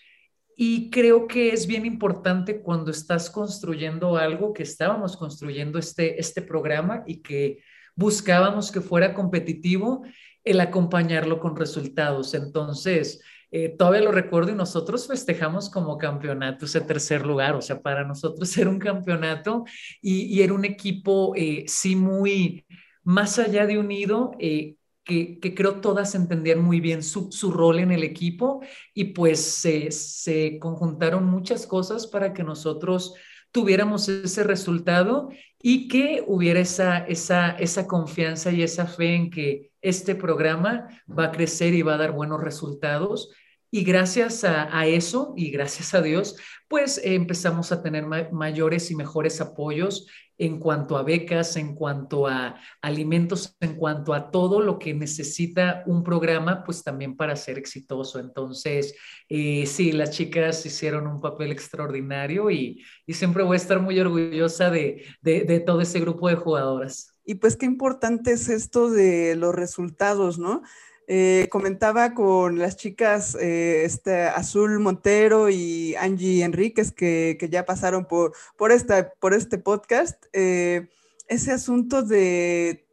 [0.55, 6.43] Y creo que es bien importante cuando estás construyendo algo, que estábamos construyendo este, este
[6.43, 7.63] programa y que
[7.95, 10.03] buscábamos que fuera competitivo
[10.51, 12.35] el acompañarlo con resultados.
[12.35, 17.81] Entonces, eh, todavía lo recuerdo y nosotros festejamos como campeonato ese tercer lugar, o sea,
[17.81, 19.65] para nosotros era un campeonato
[20.03, 22.67] y, era un equipo, eh, sí, muy
[23.05, 27.79] más allá de unido, eh, que, que, creo todas entendían muy bien su, su rol
[27.79, 28.61] en el equipo
[28.93, 33.15] y pues se conjuntaron muchas cosas para que nosotros
[33.51, 35.31] tuviéramos ese resultado
[35.61, 41.25] y que hubiera esa, esa, esa confianza y esa fe en que este programa va
[41.25, 43.31] a crecer y va a dar buenos resultados.
[43.71, 46.37] Y gracias a, eso y gracias a Dios,
[46.69, 50.07] pues empezamos a tener mayores y mejores apoyos
[50.39, 55.83] en cuanto a becas, en cuanto a alimentos, en cuanto a todo lo que necesita
[55.87, 58.19] un programa, pues también para ser exitoso.
[58.21, 58.95] Entonces,
[59.29, 64.71] eh, sí, las chicas hicieron un papel extraordinario y, siempre voy a estar muy orgullosa
[64.71, 67.18] de, de todo ese grupo de jugadoras.
[67.29, 70.63] Y pues qué importante es esto de los resultados, ¿no?
[71.07, 77.67] Eh, comentaba con las chicas eh, este, Azul Montero y Angie Enríquez que, que ya
[77.67, 80.89] pasaron por, por, esta, por este podcast, eh,
[81.29, 82.87] ese asunto de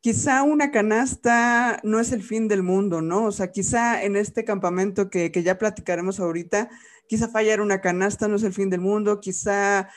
[0.00, 3.26] quizá una canasta no es el fin del mundo, ¿no?
[3.26, 6.68] O sea, quizá en este campamento que, que ya platicaremos ahorita,
[7.12, 9.90] quizá fallar una canasta no es el fin del mundo, quizá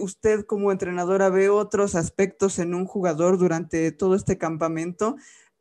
[0.00, 5.16] usted como entrenadora ve otros aspectos en un jugador durante todo este campamento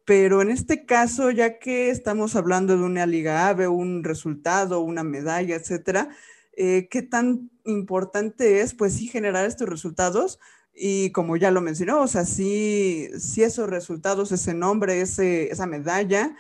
[0.10, 5.04] pero en este caso, ya que estamos hablando de una liga AVE, un resultado, una
[5.04, 6.10] medalla, etcétera,
[6.54, 10.39] eh, ¿qué tan importante es, pues sí, generar estos resultados?
[10.73, 15.67] Y como ya lo mencionó, o sea, sí, sí esos resultados, ese nombre, ese, esa
[15.67, 16.36] medalla,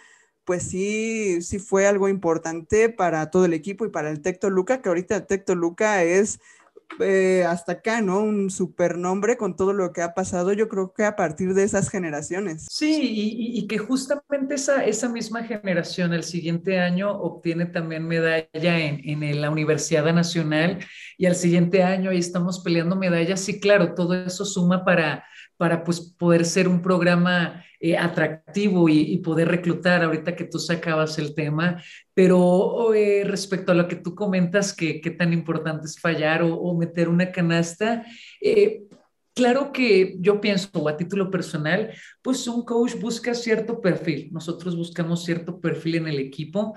[0.49, 4.81] pues sí, sí fue algo importante para todo el equipo y para el Tecto Luca,
[4.81, 6.39] que ahorita el Tecto Luca es
[6.99, 8.21] eh, hasta acá, ¿no?
[8.21, 11.87] Un supernombre con todo lo que ha pasado, yo creo que a partir de esas
[11.87, 12.65] generaciones.
[12.67, 19.21] Sí, y, que justamente esa, esa misma generación el siguiente año obtiene también medalla en,
[19.21, 20.79] en la Universidad Nacional
[21.15, 23.39] y al siguiente año ahí estamos peleando medallas.
[23.39, 25.23] Sí, claro, todo eso suma para,
[25.59, 31.19] para pues, poder ser un programa eh, atractivo y, poder reclutar, ahorita que tú sacabas
[31.19, 35.99] el tema, pero eh, respecto a lo que tú comentas, que qué tan importante es
[35.99, 38.05] fallar o, meter una canasta,
[38.39, 38.83] eh,
[39.35, 41.91] claro que yo pienso, a título personal,
[42.21, 46.73] pues un coach busca cierto perfil, nosotros buscamos cierto perfil en el equipo.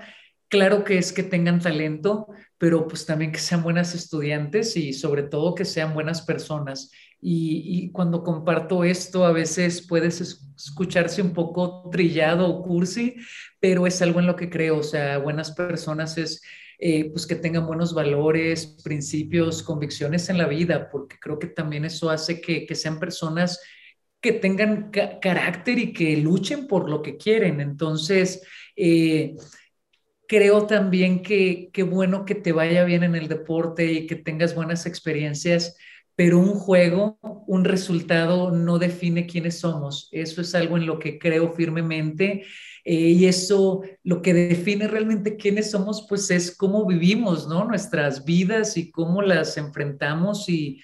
[0.49, 5.23] Claro que es que tengan talento, pero pues también que sean buenas estudiantes y sobre
[5.23, 6.91] todo que sean buenas personas.
[7.25, 10.19] Y, cuando comparto esto, a veces puedes
[10.57, 13.15] escucharse un poco trillado o cursi,
[13.59, 14.79] pero es algo en lo que creo.
[14.79, 16.41] O sea, buenas personas es
[16.79, 21.85] eh, pues que tengan buenos valores, principios, convicciones en la vida, porque creo que también
[21.85, 23.59] eso hace que, que sean personas
[24.19, 27.59] que tengan carácter y que luchen por lo que quieren.
[27.61, 28.41] Entonces,
[28.75, 29.35] eh,
[30.27, 34.55] creo también que qué bueno que te vaya bien en el deporte y que tengas
[34.55, 35.77] buenas experiencias
[36.15, 40.09] pero un juego, un resultado no define quiénes somos.
[40.11, 42.43] Eso es algo en lo que creo firmemente
[42.85, 47.65] eh, y eso lo que define realmente quiénes somos, pues es cómo vivimos, ¿no?
[47.65, 50.81] Nuestras vidas y cómo las enfrentamos y,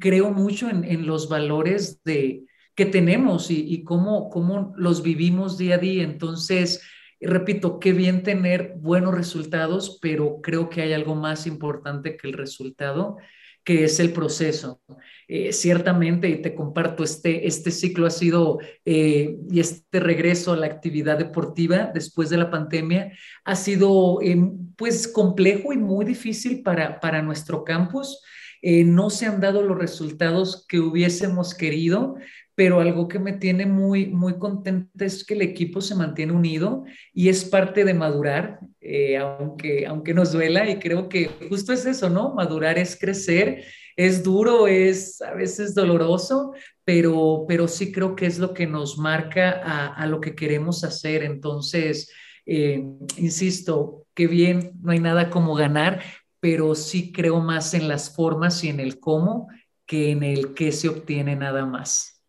[0.00, 5.76] creo mucho en, los valores de, que tenemos y, y cómo, cómo los vivimos día
[5.76, 6.02] a día.
[6.02, 6.82] Entonces,
[7.20, 12.34] repito, qué bien tener buenos resultados, pero creo que hay algo más importante que el
[12.34, 13.16] resultado
[13.64, 14.80] que es el proceso.
[15.28, 20.56] Eh, ciertamente, y te comparto, este, este ciclo ha sido, eh, y este regreso a
[20.56, 23.12] la actividad deportiva después de la pandemia,
[23.44, 24.36] ha sido eh,
[24.76, 28.20] pues complejo y muy difícil para, para nuestro campus.
[28.62, 32.16] No se han dado los resultados que hubiésemos querido,
[32.54, 36.84] pero algo que me tiene muy, muy contenta es que el equipo se mantiene unido
[37.14, 41.86] y es parte de madurar, eh, aunque, aunque nos duela, y creo que justo es
[41.86, 42.34] eso, ¿no?
[42.34, 43.64] Madurar es crecer,
[43.96, 46.52] es duro, es a veces doloroso,
[46.84, 50.84] pero, pero sí creo que es lo que nos marca a, a lo que queremos
[50.84, 51.22] hacer.
[51.22, 52.12] Entonces,
[52.44, 52.84] eh,
[53.16, 56.02] insisto, qué bien, no hay nada como ganar,
[56.40, 59.48] pero sí creo más en las formas y en el cómo
[59.86, 62.20] que en el qué se obtiene nada más.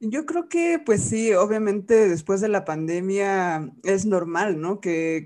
[0.00, 4.80] Yo creo que, pues sí, obviamente después de la pandemia es normal, ¿no?
[4.80, 5.24] Que,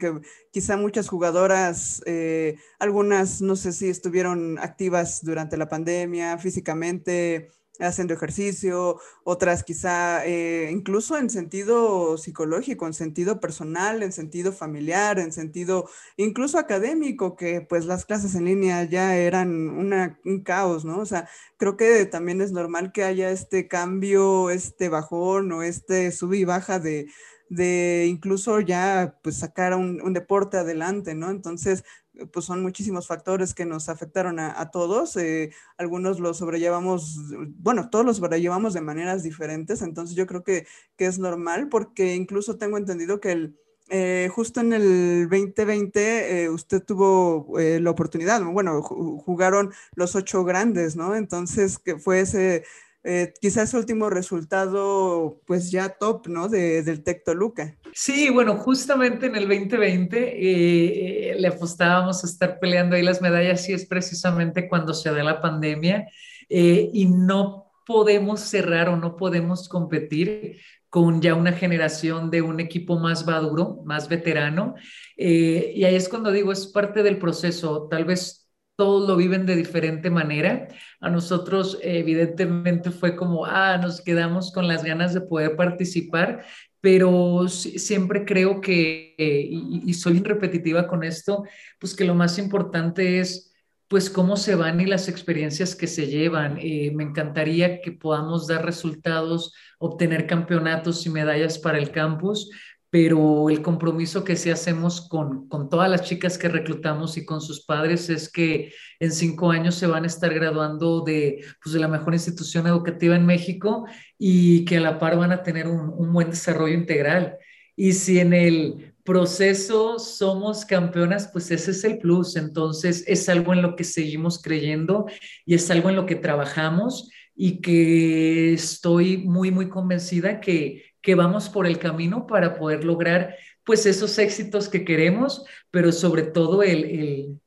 [0.50, 8.14] quizá muchas jugadoras, eh, algunas, no sé si estuvieron activas durante la pandemia físicamente, haciendo
[8.14, 15.32] ejercicio, otras quizá eh, incluso en sentido psicológico, en sentido personal, en sentido familiar, en
[15.32, 20.98] sentido incluso académico, que pues las clases en línea ya eran un caos, ¿no?
[20.98, 26.12] O sea, creo que también es normal que haya este cambio, este bajón o este
[26.12, 27.06] sub y baja de,
[27.52, 31.30] de incluso ya pues sacar un, deporte adelante, ¿no?
[31.30, 31.84] Entonces,
[32.26, 35.16] pues son muchísimos factores que nos afectaron a, todos.
[35.16, 37.18] Eh, algunos los sobrellevamos,
[37.58, 42.14] bueno, todos los sobrellevamos de maneras diferentes, entonces yo creo que, que es normal porque
[42.14, 43.58] incluso tengo entendido que el,
[43.88, 51.14] eh, justo en el 2020 usted tuvo la oportunidad, bueno, jugaron los ocho grandes, ¿no?
[51.14, 52.64] Entonces, que fue ese
[53.04, 56.48] eh, quizás último resultado, pues ya top, ¿no?
[56.48, 57.76] De, del Tec Toluca.
[57.92, 63.20] Sí, bueno, justamente en el 2020 eh, eh, le apostábamos a estar peleando ahí las
[63.20, 66.06] medallas y es precisamente cuando se da la pandemia
[66.48, 70.60] y no podemos cerrar o no podemos competir
[70.90, 74.74] con ya una generación de un equipo más maduro, más veterano.
[75.16, 77.88] y ahí es cuando digo, es parte del proceso.
[77.90, 78.41] Tal vez
[78.76, 80.68] todos lo viven de diferente manera.
[81.00, 86.44] A nosotros, evidentemente, fue como, ah, nos quedamos con las ganas de poder participar,
[86.80, 91.44] pero siempre creo que, y, soy repetitiva con esto,
[91.78, 93.52] pues que lo más importante es
[93.86, 96.56] pues cómo se van y las experiencias que se llevan.
[96.58, 102.50] Eh, me encantaría que podamos dar resultados, obtener campeonatos y medallas para el campus,
[102.92, 107.40] pero el compromiso que sí hacemos con, con, todas las chicas que reclutamos y con
[107.40, 111.80] sus padres es que en cinco años se van a estar graduando de, pues, de
[111.80, 113.86] la mejor institución educativa en México
[114.18, 117.38] y que a la par van a tener un, un buen desarrollo integral.
[117.74, 122.36] Y si en el proceso somos campeonas, pues ese es el plus.
[122.36, 125.06] Entonces es algo en lo que seguimos creyendo
[125.46, 131.14] y es algo en lo que trabajamos y que estoy muy, muy convencida que que
[131.14, 133.34] vamos por el camino para poder lograr
[133.64, 137.38] pues esos éxitos que queremos, pero sobre todo el,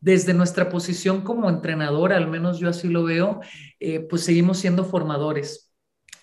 [0.00, 3.40] desde nuestra posición como entrenador, al menos yo así lo veo,
[3.80, 5.72] eh, pues seguimos siendo formadores.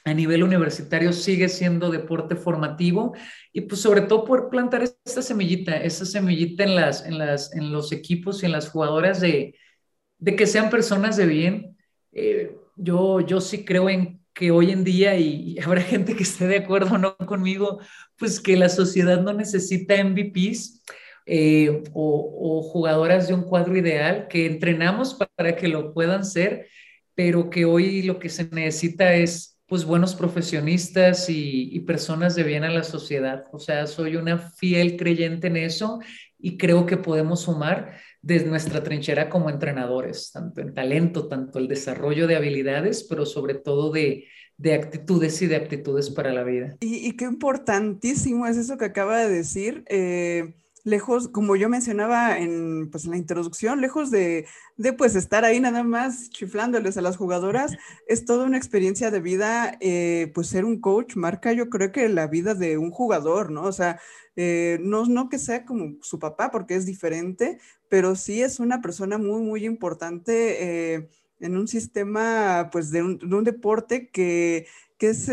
[0.03, 3.13] A nivel universitario sigue siendo deporte formativo
[3.53, 7.71] y pues sobre todo poder plantar esta semillita, esa semillita en, las, en, las, en
[7.71, 9.55] los equipos y en las jugadoras de,
[10.17, 11.77] de que sean personas de bien.
[12.13, 16.47] Eh, yo, yo sí creo en que hoy en día, y, habrá gente que esté
[16.47, 17.79] de acuerdo o no conmigo,
[18.17, 20.83] pues que la sociedad no necesita MVPs
[21.25, 26.67] eh, o, jugadoras de un cuadro ideal, que entrenamos para que lo puedan ser,
[27.15, 32.43] pero que hoy lo que se necesita es pues buenos profesionistas y, y personas de
[32.43, 33.45] bien a la sociedad.
[33.53, 35.99] O sea, soy una fiel creyente en eso
[36.37, 41.67] y creo que podemos sumar desde nuestra trinchera como entrenadores, tanto en talento, tanto el
[41.67, 44.25] desarrollo de habilidades, pero sobre todo de,
[44.57, 46.77] de actitudes y de aptitudes para la vida.
[46.81, 49.83] Y, qué importantísimo es eso que acaba de decir.
[49.89, 50.53] Eh,
[50.83, 55.59] lejos, como yo mencionaba en, pues, en la introducción, lejos de, de, pues estar ahí
[55.59, 57.71] nada más chiflándoles a las jugadoras,
[58.07, 62.09] es toda una experiencia de vida, eh, pues ser un coach marca yo creo que
[62.09, 63.63] la vida de un jugador, ¿no?
[63.63, 63.99] O sea,
[64.35, 67.59] eh, no, no que sea como su papá, porque es diferente,
[67.89, 71.09] pero sí es una persona muy, muy importante eh,
[71.39, 74.67] en un sistema, pues, de un, deporte que,
[74.97, 75.29] que es...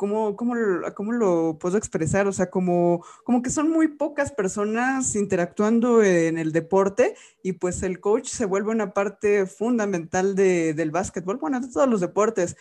[0.00, 0.54] ¿Cómo, cómo,
[0.94, 2.26] cómo, lo puedo expresar?
[2.26, 7.82] O sea, como, como que son muy pocas personas interactuando en el deporte y pues
[7.82, 12.56] el coach se vuelve una parte fundamental de, del básquetbol, bueno, de todos los deportes,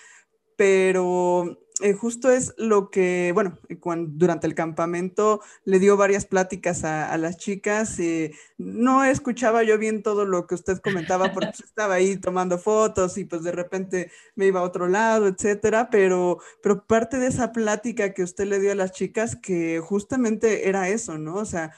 [0.57, 6.83] pero eh, justo es lo que, bueno, cuando, durante el campamento le dio varias pláticas
[6.83, 7.99] a, las chicas.
[7.99, 12.57] y no escuchaba yo bien todo lo que usted comentaba porque pues, estaba ahí tomando
[12.57, 15.89] fotos y pues de repente me iba a otro lado, etcétera.
[15.89, 20.67] Pero, pero parte de esa plática que usted le dio a las chicas, que justamente
[20.67, 21.35] era eso, ¿no?
[21.35, 21.71] O sea,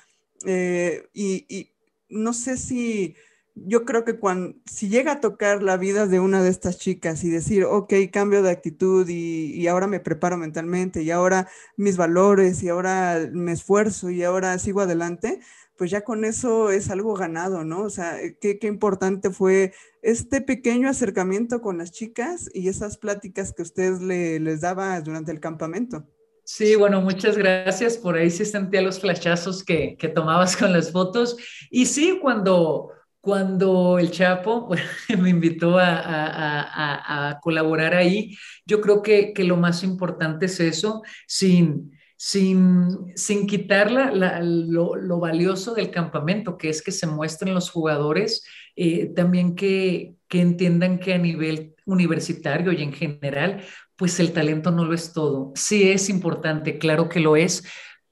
[0.45, 1.71] eh, y
[2.09, 3.15] no sé si
[3.55, 7.23] yo creo que cuando, si llega a tocar la vida de una de estas chicas
[7.23, 11.47] y decir, ok, cambio de actitud y, ahora me preparo mentalmente y ahora
[11.77, 15.39] mis valores y ahora me esfuerzo y ahora sigo adelante,
[15.77, 17.83] pues ya con eso es algo ganado, ¿no?
[17.83, 22.97] O sea, eh, qué, qué importante fue este pequeño acercamiento con las chicas y esas
[22.97, 26.05] pláticas que usted le, les daba durante el campamento.
[26.43, 27.97] Sí, bueno, muchas gracias.
[27.97, 31.37] Por ahí sí sentía los flashazos que, que tomabas con las fotos.
[31.69, 32.89] Y sí, cuando
[33.21, 34.69] cuando el Chapo
[35.19, 43.13] me invitó a, colaborar ahí, yo creo que, lo más importante es eso, sin, sin,
[43.15, 48.43] sin quitar lo, valioso del campamento, que es que se muestren los jugadores,
[48.75, 53.63] eh, también que, que entiendan que a nivel universitario y en general,
[53.95, 55.51] pues el talento no lo es todo.
[55.55, 57.63] Sí es importante, claro que lo es,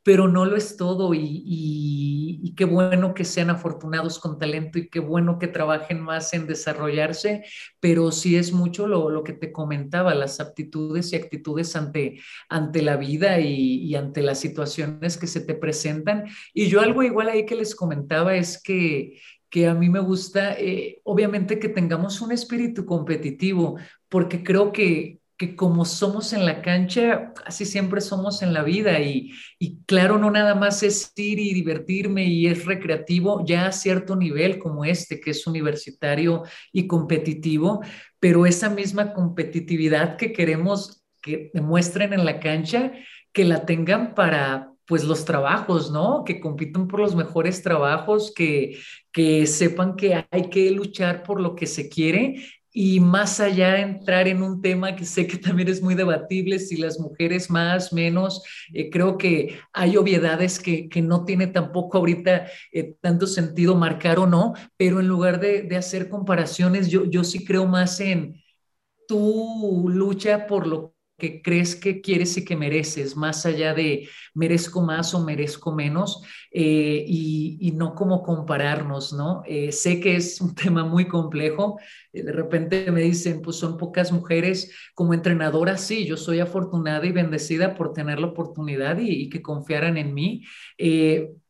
[0.10, 5.00] pero no lo es todo y, qué bueno que sean afortunados con talento y qué
[5.00, 7.46] bueno que trabajen más en desarrollarse,
[7.80, 12.98] pero sí es mucho lo, que te comentaba, las aptitudes y actitudes ante, ante la
[12.98, 16.26] vida y, ante las situaciones que se te presentan.
[16.56, 20.54] Y yo algo igual ahí que les comentaba es que, que a mí me gusta,
[20.54, 23.78] eh, obviamente que tengamos un espíritu competitivo,
[24.10, 29.00] porque creo que, que como somos en la cancha, así siempre somos en la vida
[29.00, 29.32] y,
[29.86, 34.60] claro, no nada más es ir y divertirme y es recreativo ya a cierto nivel
[34.60, 37.80] como este, que es universitario y competitivo,
[38.20, 42.92] pero esa misma competitividad que queremos que demuestren en la cancha,
[43.32, 46.26] que la tengan para pues los trabajos, ¿no?
[46.26, 48.78] Que compitan por los mejores trabajos, que,
[49.14, 52.44] que sepan que hay que luchar por lo que se quiere
[52.82, 56.78] y más allá entrar en un tema que sé que también es muy debatible, si
[56.78, 58.42] las mujeres más, menos,
[58.74, 64.18] eh, creo que hay obviedades que, que, no tiene tampoco ahorita eh, tanto sentido marcar
[64.20, 68.42] o no, pero en lugar de, de hacer comparaciones, yo, yo sí creo más en
[69.10, 74.82] tu lucha por lo que crees que quieres y que mereces, más allá de merezco
[74.82, 79.44] más o merezco menos, eh, y, no como compararnos, ¿no?
[79.46, 81.80] Eh, sé que es un tema muy complejo,
[82.12, 87.06] eh, de repente me dicen, pues son pocas mujeres como entrenadora, sí, yo soy afortunada
[87.06, 90.44] y bendecida por tener la oportunidad y, que confiaran en mí,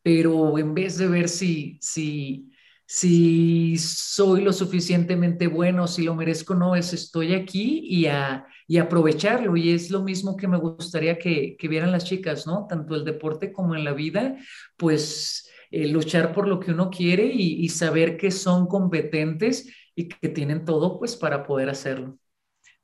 [0.01, 2.48] pero en vez de ver si, si
[2.91, 8.79] si soy lo suficientemente bueno, si lo merezco, no, es estoy aquí y, a, y
[8.79, 9.55] aprovecharlo.
[9.55, 12.65] Y es lo mismo que me gustaría que, que, vieran las chicas, ¿no?
[12.65, 14.37] Tanto el deporte como en la vida,
[14.75, 20.29] pues eh, luchar por lo que uno quiere y, saber que son competentes y que
[20.29, 22.17] tienen todo, pues, para poder hacerlo.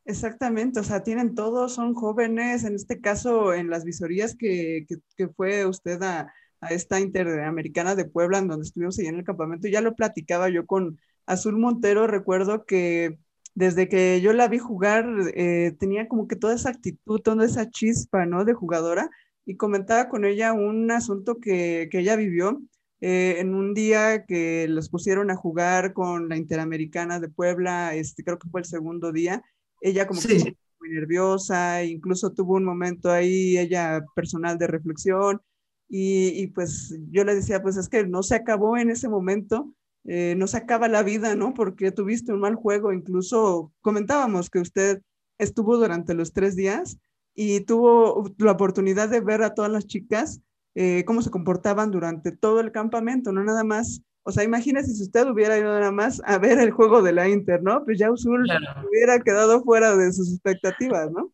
[0.05, 4.97] Exactamente, o sea, tienen todo, son jóvenes, en este caso, en las visorías que, que,
[5.17, 6.31] que fue usted a
[6.65, 10.49] a esta Interamericana de Puebla, en donde estuvimos ahí en el campamento, ya lo platicaba
[10.49, 13.17] yo con Azul Montero, recuerdo que
[13.53, 17.69] desde que yo la vi jugar, eh, tenía como que toda esa actitud, toda esa
[17.69, 18.43] chispa, ¿no?
[18.43, 19.09] De jugadora,
[19.45, 22.61] y comentaba con ella un asunto que, que ella vivió
[23.01, 28.23] eh, en un día que los pusieron a jugar con la Interamericana de Puebla, este,
[28.23, 29.43] creo que fue el segundo día,
[29.81, 35.41] ella como que muy nerviosa, incluso tuvo un momento ahí, ella personal de reflexión,
[35.87, 39.73] y, y, pues yo le decía, pues es que no se acabó en ese momento,
[40.05, 41.53] eh, no se acaba la vida, ¿no?
[41.53, 45.01] Porque tuviste un mal juego, incluso comentábamos que usted
[45.37, 46.97] estuvo durante los tres días
[47.33, 50.41] y tuvo la oportunidad de ver a todas las chicas
[50.75, 54.01] eh, cómo se comportaban durante todo el campamento, no nada más.
[54.23, 57.29] O sea, imagínese si usted hubiera ido nada más a ver el juego de la
[57.29, 57.83] Inter, ¿no?
[57.83, 58.47] Pues ya Usul
[58.89, 61.31] hubiera quedado fuera de sus expectativas, ¿no?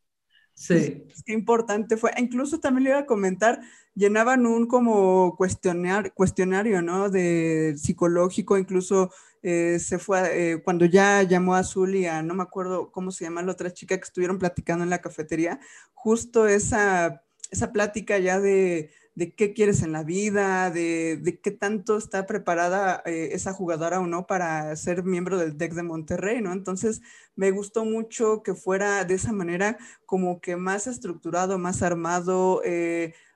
[0.53, 1.07] Sí.
[1.25, 2.11] Qué importante fue.
[2.15, 3.61] E incluso también le iba a comentar,
[3.95, 7.09] llenaban un como cuestionar, cuestionario, ¿no?
[7.09, 9.11] De psicológico, incluso
[9.43, 13.11] eh, se fue, eh, cuando ya llamó a Azul y a, no me acuerdo cómo
[13.11, 15.59] se llama la otra chica que estuvieron platicando en la cafetería,
[15.93, 21.51] justo esa, esa plática ya de, de qué quieres en la vida, de, de qué
[21.51, 26.41] tanto está preparada eh, esa jugadora o no para ser miembro del DEC de Monterrey,
[26.41, 26.53] ¿no?
[26.53, 27.01] Entonces,
[27.35, 32.61] me gustó mucho que fuera de esa manera como que más estructurado, más armado,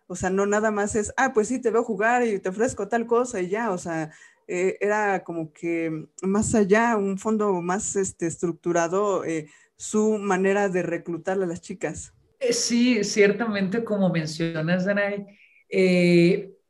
[0.07, 2.87] o sea, no nada más es, ah, pues sí, te veo jugar y te ofrezco
[2.87, 4.11] tal cosa y ya, o sea,
[4.47, 10.83] eh, era como que más allá, un fondo más este, estructurado, eh, su manera de
[10.83, 12.13] reclutar a las chicas.
[12.39, 15.25] Eh, sí, ciertamente, como mencionas, Danay,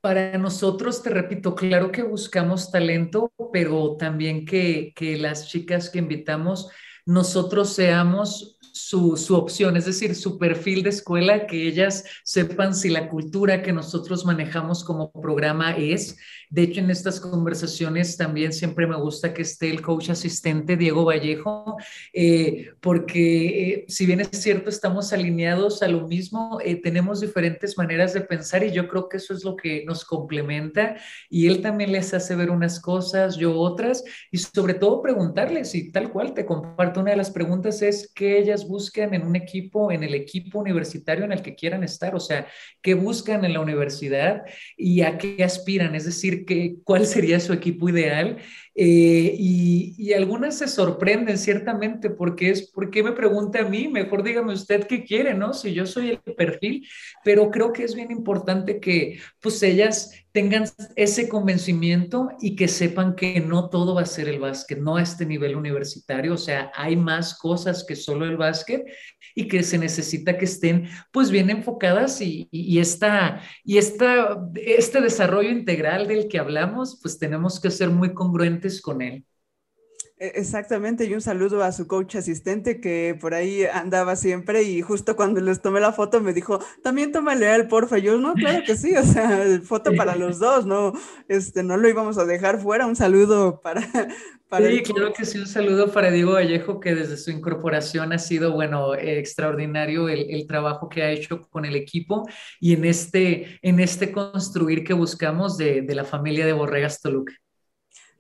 [0.01, 5.99] para nosotros, te repito, claro que buscamos talento, pero también que, que las chicas que
[5.99, 6.70] invitamos,
[7.06, 12.89] nosotros seamos su, su, opción, es decir, su perfil de escuela, que ellas sepan si
[12.89, 16.18] la cultura que nosotros manejamos como programa es.
[16.49, 21.06] De hecho, en estas conversaciones también siempre me gusta que esté el coach asistente Diego
[21.06, 21.78] Vallejo,
[22.14, 27.78] eh, porque eh, si bien es cierto, estamos alineados a lo mismo, eh, tenemos diferentes
[27.78, 30.97] maneras de pensar y yo creo que eso es lo que nos complementa
[31.30, 35.91] y él también les hace ver unas cosas, yo otras, y sobre todo preguntarles, y
[35.91, 39.91] tal cual te comparto una de las preguntas es que ellas buscan en un equipo,
[39.91, 42.48] en el equipo universitario en el que quieran estar, o sea,
[42.82, 44.43] qué buscan en la universidad
[44.78, 48.38] y a qué aspiran, es decir, que, cuál sería su equipo ideal.
[48.78, 53.88] Eh, y, y, algunas se sorprenden ciertamente porque es, ¿por qué me pregunta a mí?
[53.88, 55.53] Mejor dígame usted qué quiere, ¿no?
[55.53, 56.86] Si yo soy el perfil,
[57.23, 60.65] pero creo que es bien importante que pues ellas tengan
[60.97, 65.01] ese convencimiento y que sepan que no todo va a ser el básquet, no a
[65.01, 68.84] este nivel universitario, o sea, hay más cosas que solo el básquet
[69.34, 74.99] y que se necesita que estén pues bien enfocadas y, y, esta, y esta, este
[74.99, 79.26] desarrollo integral del que hablamos, pues tenemos que ser muy congruentes con él.
[80.18, 84.82] E-, exactamente, y un saludo a su coach asistente que por ahí andaba siempre y
[84.82, 87.97] justo cuando les tomé la foto me dijo, también tómale a él, porfa.
[87.97, 90.93] Yo, no, claro que sí, o sea, foto para los dos, no,
[91.28, 92.88] este, no lo íbamos a dejar fuera.
[92.88, 93.82] Un saludo para...
[94.49, 98.20] para sí, claro que sí, un saludo para Diego Vallejo que desde su incorporación ha
[98.20, 102.26] sido, bueno, extraordinario el, el trabajo que ha hecho con el equipo
[102.61, 107.34] y en este, en este construir que buscamos de, de la familia de Borregas Toluca.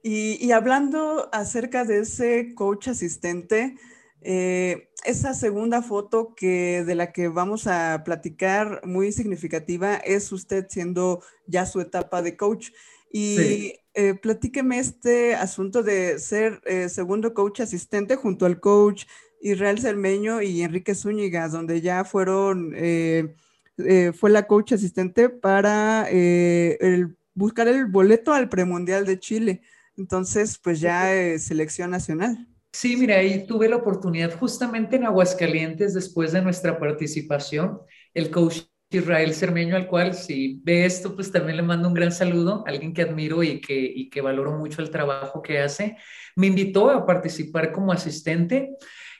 [0.07, 3.75] Y, hablando acerca de ese coach asistente,
[4.21, 10.67] eh, esa segunda foto que de la que vamos a platicar muy significativa es usted
[10.69, 12.69] siendo ya su etapa de coach.
[13.11, 19.05] Y eh, platíqueme este asunto de ser eh, segundo coach asistente junto al coach
[19.41, 27.67] Israel Cermeño y Enrique Zúñiga, donde ya fueron, fue la coach asistente para el, buscar
[27.67, 29.63] el boleto al premundial de Chile.
[29.97, 32.47] Entonces, pues ya es selección nacional.
[32.73, 37.79] Sí, mira, ahí tuve la oportunidad justamente en Aguascalientes, después de nuestra participación,
[38.13, 42.11] el coach Israel Cermeño, al cual si ve esto, pues también le mando un gran
[42.11, 45.97] saludo, alguien que admiro y que, y que valoro mucho el trabajo que hace,
[46.35, 48.71] me invitó a participar como asistente.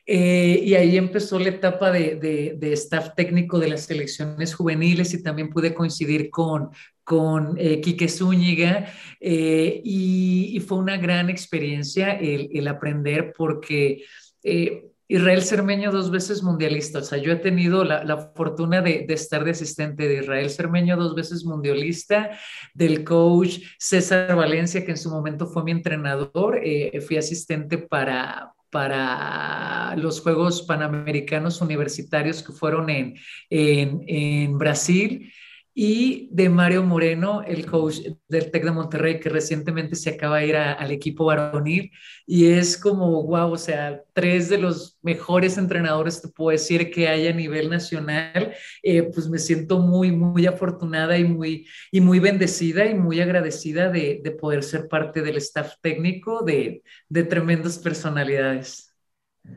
[0.07, 5.11] Eh, y ahí empezó la etapa de, de, de, staff técnico de las selecciones juveniles
[5.15, 6.69] y también pude coincidir con,
[7.05, 8.91] con eh, Quique Zúñiga
[9.21, 14.03] eh, y, fue una gran experiencia el, el aprender porque
[14.43, 19.05] eh, Israel Cermeño dos veces mundialista, o sea, yo he tenido la, la fortuna de,
[19.07, 22.31] de, estar de asistente de Israel Cermeño dos veces mundialista,
[22.73, 28.51] del coach César Valencia, que en su momento fue mi entrenador, eh, fui asistente para,
[28.71, 33.13] para los Juegos Panamericanos Universitarios que fueron en,
[33.51, 35.31] en, en Brasil
[35.77, 37.99] y de Mario Moreno, el coach
[38.29, 41.91] del TEC de Monterrey, que recientemente se acaba de ir al equipo varonil.
[42.25, 47.09] Y es como, wow, o sea, tres de los mejores entrenadores, te puedo decir, que
[47.09, 48.55] hay a nivel nacional.
[48.81, 53.89] Eh, pues me siento muy, muy afortunada y muy, y muy bendecida y muy agradecida
[53.89, 58.94] de, de poder ser parte del staff técnico de, de tremendas personalidades.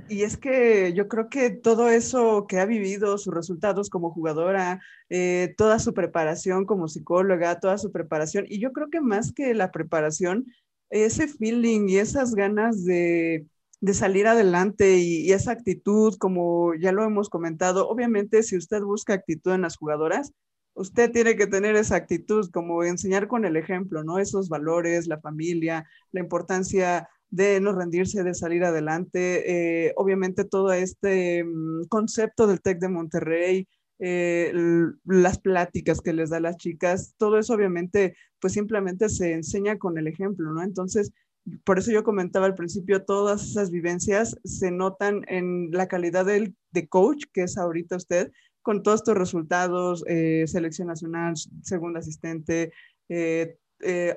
[0.09, 4.81] Y es que yo creo que todo eso que ha vivido, sus resultados como jugadora,
[5.11, 9.53] eh, toda su preparación como psicóloga, toda su preparación, y yo creo que más que
[9.55, 10.47] la preparación,
[10.91, 13.47] ese feeling y esas ganas de,
[13.81, 18.81] de salir adelante y, y, esa actitud, como ya lo hemos comentado, obviamente si usted
[18.83, 20.33] busca actitud en las jugadoras,
[20.79, 24.19] usted tiene que tener esa actitud, como enseñar con el ejemplo, ¿no?
[24.19, 29.87] Esos valores, la familia, la importancia de no rendirse, de salir adelante.
[29.87, 33.69] Eh, obviamente todo este mm, concepto del TEC de Monterrey,
[33.99, 34.53] eh,
[35.05, 39.99] las pláticas que les da las chicas, todo eso obviamente pues simplemente se enseña con
[39.99, 40.63] el ejemplo, ¿no?
[40.63, 41.13] Entonces,
[41.65, 46.55] por eso yo comentaba al principio, todas esas vivencias se notan en la calidad del,
[46.71, 48.31] de coach, que es ahorita usted,
[48.63, 52.71] con todos estos resultados, eh, selección nacional, segundo asistente,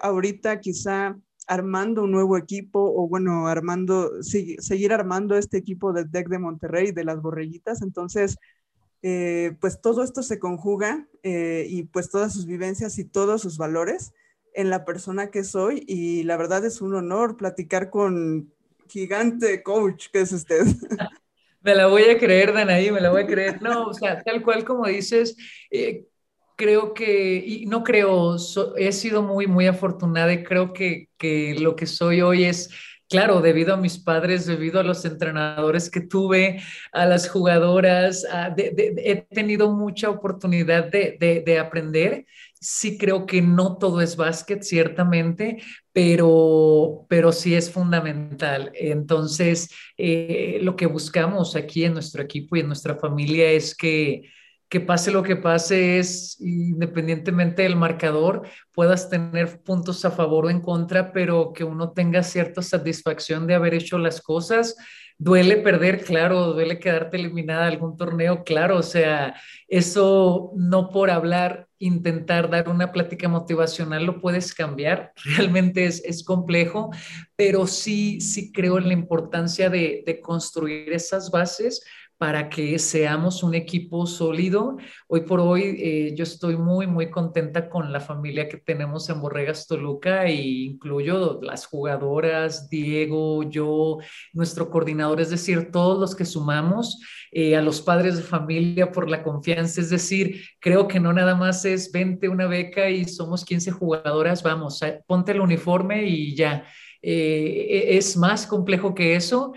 [0.01, 1.18] ahorita quizá
[1.52, 6.93] armando un nuevo equipo o bueno, armando, seguir armando este equipo del deck de Monterrey,
[6.93, 7.82] de las borreguitas.
[7.82, 8.38] Entonces,
[9.02, 13.58] eh, pues todo esto se conjuga eh, y pues todas sus vivencias y todos sus
[13.58, 14.14] valores
[14.54, 18.54] en la persona que soy y la verdad es un honor platicar con
[18.88, 20.64] gigante coach que es usted.
[21.64, 23.62] Me la voy a creer, Danaí, me la voy a creer.
[23.62, 25.38] No, o sea, tal cual como dices,
[25.70, 26.08] eh,
[26.62, 28.36] creo que, y no creo,
[28.78, 32.70] he sido muy, muy afortunada y creo que, que lo que soy hoy es
[33.09, 39.26] claro, debido a mis padres, debido a los entrenadores que tuve, a las jugadoras, he
[39.32, 42.28] tenido mucha oportunidad de, de, aprender.
[42.59, 48.72] Sí creo que no todo es básquet, ciertamente, pero, pero sí es fundamental.
[48.76, 54.22] Entonces, eh, lo que buscamos aquí en nuestro equipo y en nuestra familia es que
[54.72, 60.50] que pase lo que pase es, independientemente del marcador, puedas tener puntos a favor o
[60.50, 64.78] en contra, pero que uno tenga cierta satisfacción de haber hecho las cosas.
[65.18, 69.36] Duele perder, claro, duele quedarte eliminada de algún torneo, claro, o sea,
[69.68, 76.24] eso no por hablar, intentar dar una plática motivacional lo puedes cambiar, realmente es, es
[76.24, 76.92] complejo,
[77.36, 81.84] pero sí, sí creo en la importancia de, de construir esas bases
[82.22, 84.78] para que seamos un equipo sólido.
[85.08, 89.20] Hoy por hoy eh, yo estoy muy, muy contenta con la familia que tenemos en
[89.20, 93.98] Borregas Toluca e incluyo las jugadoras, Diego, yo,
[94.34, 97.02] nuestro coordinador, es decir, todos los que sumamos,
[97.32, 101.34] eh, a los padres de familia por la confianza, es decir, creo que no nada
[101.34, 106.68] más es 20 una beca y somos 15 jugadoras, vamos, ponte el uniforme y ya.
[107.04, 109.54] Eh, es más complejo que eso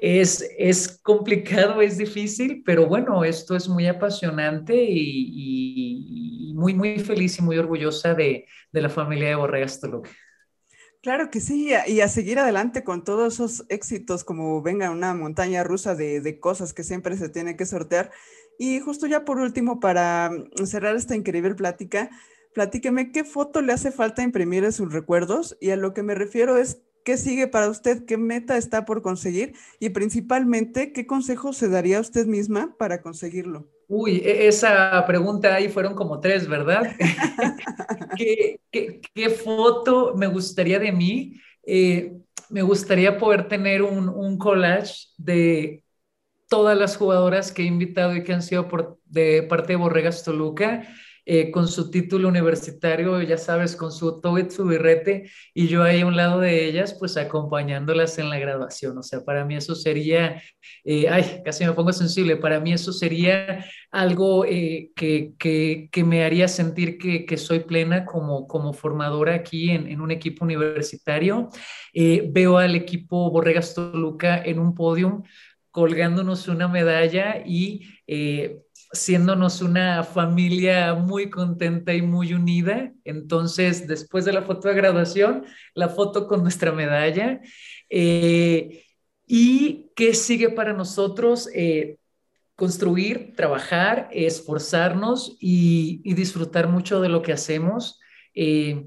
[0.00, 7.38] es, es complicado, es difícil, pero bueno, esto es muy apasionante y, muy, muy feliz
[7.38, 10.10] y muy orgullosa de, de la familia de Borregas Toluca.
[11.02, 15.62] Claro que sí, y a seguir adelante con todos esos éxitos, como venga una montaña
[15.62, 18.10] rusa de, de, cosas que siempre se tiene que sortear.
[18.58, 20.30] Y justo ya por último, para
[20.64, 22.10] cerrar esta increíble plática,
[22.54, 26.14] platíqueme qué foto le hace falta imprimir en sus recuerdos y a lo que me
[26.14, 28.04] refiero es ¿Qué sigue para usted?
[28.04, 29.54] ¿Qué meta está por conseguir?
[29.78, 33.70] Y principalmente, ¿qué consejo se daría a usted misma para conseguirlo?
[33.86, 36.96] Uy, e-, esa pregunta ahí fueron como tres, ¿verdad?
[38.16, 41.40] ¿Qué, qué, foto me gustaría de mí?
[41.64, 42.12] Eh,
[42.50, 45.84] me gustaría poder tener un, un, collage de
[46.48, 50.24] todas las jugadoras que he invitado y que han sido por, de parte de Borregas
[50.24, 50.82] Toluca
[51.28, 56.02] eh, con su título universitario, ya sabes, con su todo su birrete, y yo ahí
[56.02, 58.96] a un lado de ellas, pues acompañándolas en la graduación.
[58.96, 60.40] O sea, para mí eso sería,
[60.84, 66.04] eh, ay, casi me pongo sensible, para mí eso sería algo eh, que, que, que,
[66.04, 70.44] me haría sentir que, que, soy plena como, como formadora aquí en, en un equipo
[70.44, 71.48] universitario.
[71.92, 75.24] veo al equipo Borregas Toluca en un podium
[75.72, 77.82] colgándonos una medalla y
[78.92, 82.92] siéndonos una familia muy contenta y muy unida.
[83.04, 87.40] Entonces, después de la foto de graduación, la foto con nuestra medalla.
[87.90, 88.84] Eh,
[89.26, 91.48] ¿Y qué sigue para nosotros?
[91.54, 91.98] Eh,
[92.54, 98.00] construir, trabajar, esforzarnos y, disfrutar mucho de lo que hacemos.
[98.34, 98.86] Eh,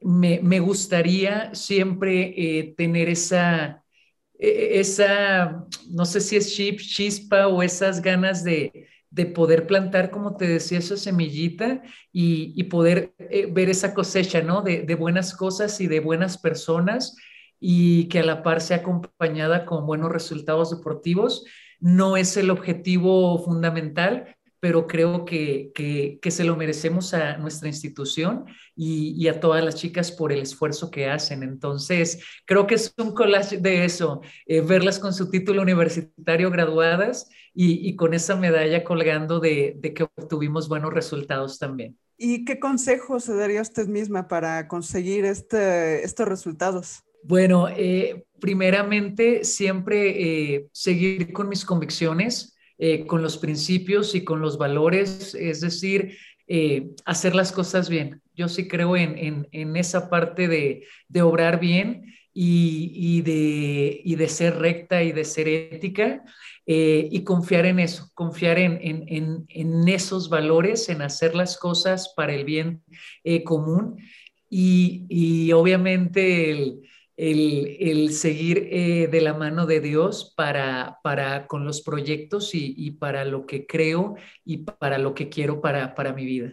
[0.00, 3.84] me, me, gustaría siempre tener esa,
[4.38, 10.36] esa, no sé si es chip, chispa o esas ganas de, de poder plantar, como
[10.36, 11.82] te decía, esa semillita
[12.12, 14.62] y, poder eh, ver esa cosecha, ¿no?
[14.62, 17.16] De, de, buenas cosas y de buenas personas
[17.60, 21.44] y que a la par sea acompañada con buenos resultados deportivos.
[21.80, 28.46] No es el objetivo fundamental, pero creo que, que, se lo merecemos a nuestra institución
[28.74, 31.42] y, a todas las chicas por el esfuerzo que hacen.
[31.42, 37.28] Entonces, creo que es un collage de eso, eh, verlas con su título universitario graduadas
[37.54, 41.96] y, con esa medalla colgando de, de, que obtuvimos buenos resultados también.
[42.16, 47.04] ¿Y qué consejos se daría usted misma para conseguir este, estos resultados?
[47.22, 54.40] Bueno, eh, primeramente, siempre eh, seguir con mis convicciones eh, con los principios y con
[54.40, 56.16] los valores, es decir,
[56.46, 58.22] eh, hacer las cosas bien.
[58.36, 60.84] Yo sí creo en, esa parte de,
[61.20, 66.22] obrar bien y, de, de, ser recta y de ser ética
[66.66, 72.32] eh, y confiar en eso, confiar en, en, esos valores, en hacer las cosas para
[72.32, 72.84] el bien
[73.44, 73.96] común
[74.48, 76.87] y, y obviamente el
[77.18, 83.24] el, seguir eh, de la mano de Dios para, para con los proyectos y, para
[83.24, 84.14] lo que creo
[84.44, 86.52] y para lo que quiero para, para mi vida.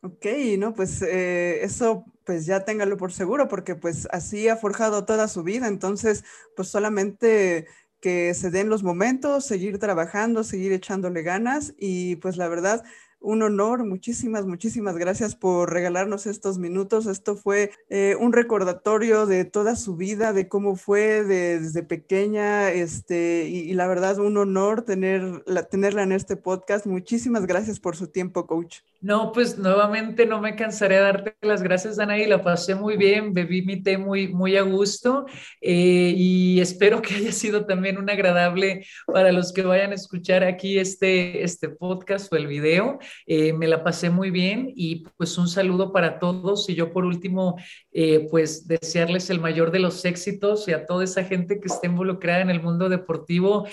[0.00, 0.26] Ok,
[0.58, 5.28] no, pues eh, eso pues ya téngalo por seguro porque pues así ha forjado toda
[5.28, 7.66] su vida, entonces pues solamente
[8.00, 12.84] que se den los momentos, seguir trabajando, seguir echándole ganas y pues la verdad
[13.24, 13.84] un honor.
[13.84, 17.06] Muchísimas, muchísimas gracias por regalarnos estos minutos.
[17.06, 23.48] Esto fue eh, un recordatorio de toda su vida, de cómo fue desde pequeña, este,
[23.48, 26.86] y, la verdad un honor tener, tenerla en este podcast.
[26.86, 28.80] Muchísimas gracias por su tiempo, coach.
[29.04, 32.26] No, pues nuevamente no me cansaré de darte las gracias, Danaí.
[32.26, 35.26] La pasé muy bien, bebí mi té muy, muy a gusto
[35.60, 40.42] eh, y espero que haya sido también un agradable para los que vayan a escuchar
[40.42, 42.98] aquí este, este podcast o el video.
[43.26, 46.66] Eh, me la pasé muy bien y pues un saludo para todos.
[46.70, 47.58] Y yo por último,
[47.92, 51.88] eh, pues desearles el mayor de los éxitos y a toda esa gente que esté
[51.88, 53.68] involucrada en el mundo deportivo,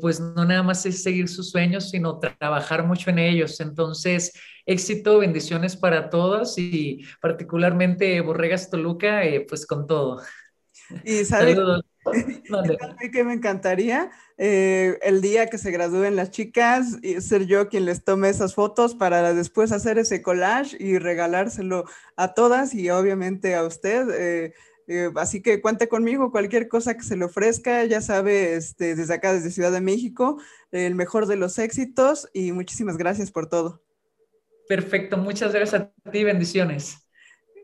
[0.00, 3.60] pues no nada más es seguir sus sueños, sino trabajar mucho en ellos.
[3.60, 4.32] Entonces,
[4.66, 10.20] éxito, bendiciones para todos y particularmente Borregas Toluca, eh, pues con todo.
[11.04, 11.82] Y saludos.
[13.12, 17.84] que me encantaría eh, el día que se gradúen las chicas y ser yo quien
[17.84, 21.84] les tome esas fotos para después hacer ese collage y regalárselo
[22.16, 24.52] a todas y obviamente a usted.
[24.88, 29.14] Eh, así que cuente conmigo, cualquier cosa que se le ofrezca, ya sabe, este, desde
[29.14, 30.40] acá, desde Ciudad de México,
[30.70, 33.82] el mejor de los éxitos y muchísimas gracias por todo.
[34.68, 36.98] Perfecto, muchas gracias a ti, bendiciones.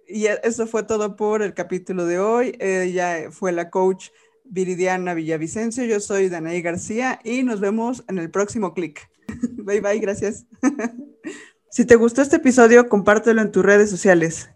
[0.06, 2.56] Y eso fue todo por el capítulo de hoy.
[2.60, 4.08] Ella fue la coach
[4.44, 9.08] Viridiana Villavicencio, yo soy Danaí García y nos vemos en el próximo clic.
[9.52, 10.44] bye bye, gracias.
[11.70, 14.50] si te gustó este episodio, compártelo en tus redes sociales.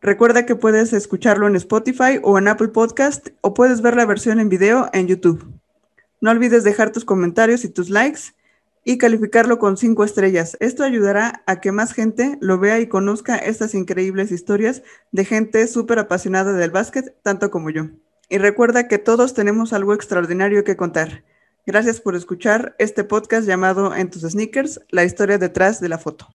[0.00, 4.40] Recuerda que puedes escucharlo en Spotify o en Apple Podcast o puedes ver la versión
[4.40, 5.46] en video en YouTube.
[6.20, 8.34] No olvides dejar tus comentarios y tus likes
[8.84, 10.56] y calificarlo con cinco estrellas.
[10.60, 15.66] Esto ayudará a que más gente lo vea y conozca estas increíbles historias de gente
[15.66, 17.88] súper apasionada del básquet, tanto como yo.
[18.28, 21.24] Y recuerda que todos tenemos algo extraordinario que contar.
[21.66, 26.32] Gracias por escuchar este podcast llamado En tus sneakers, la historia detrás de la foto.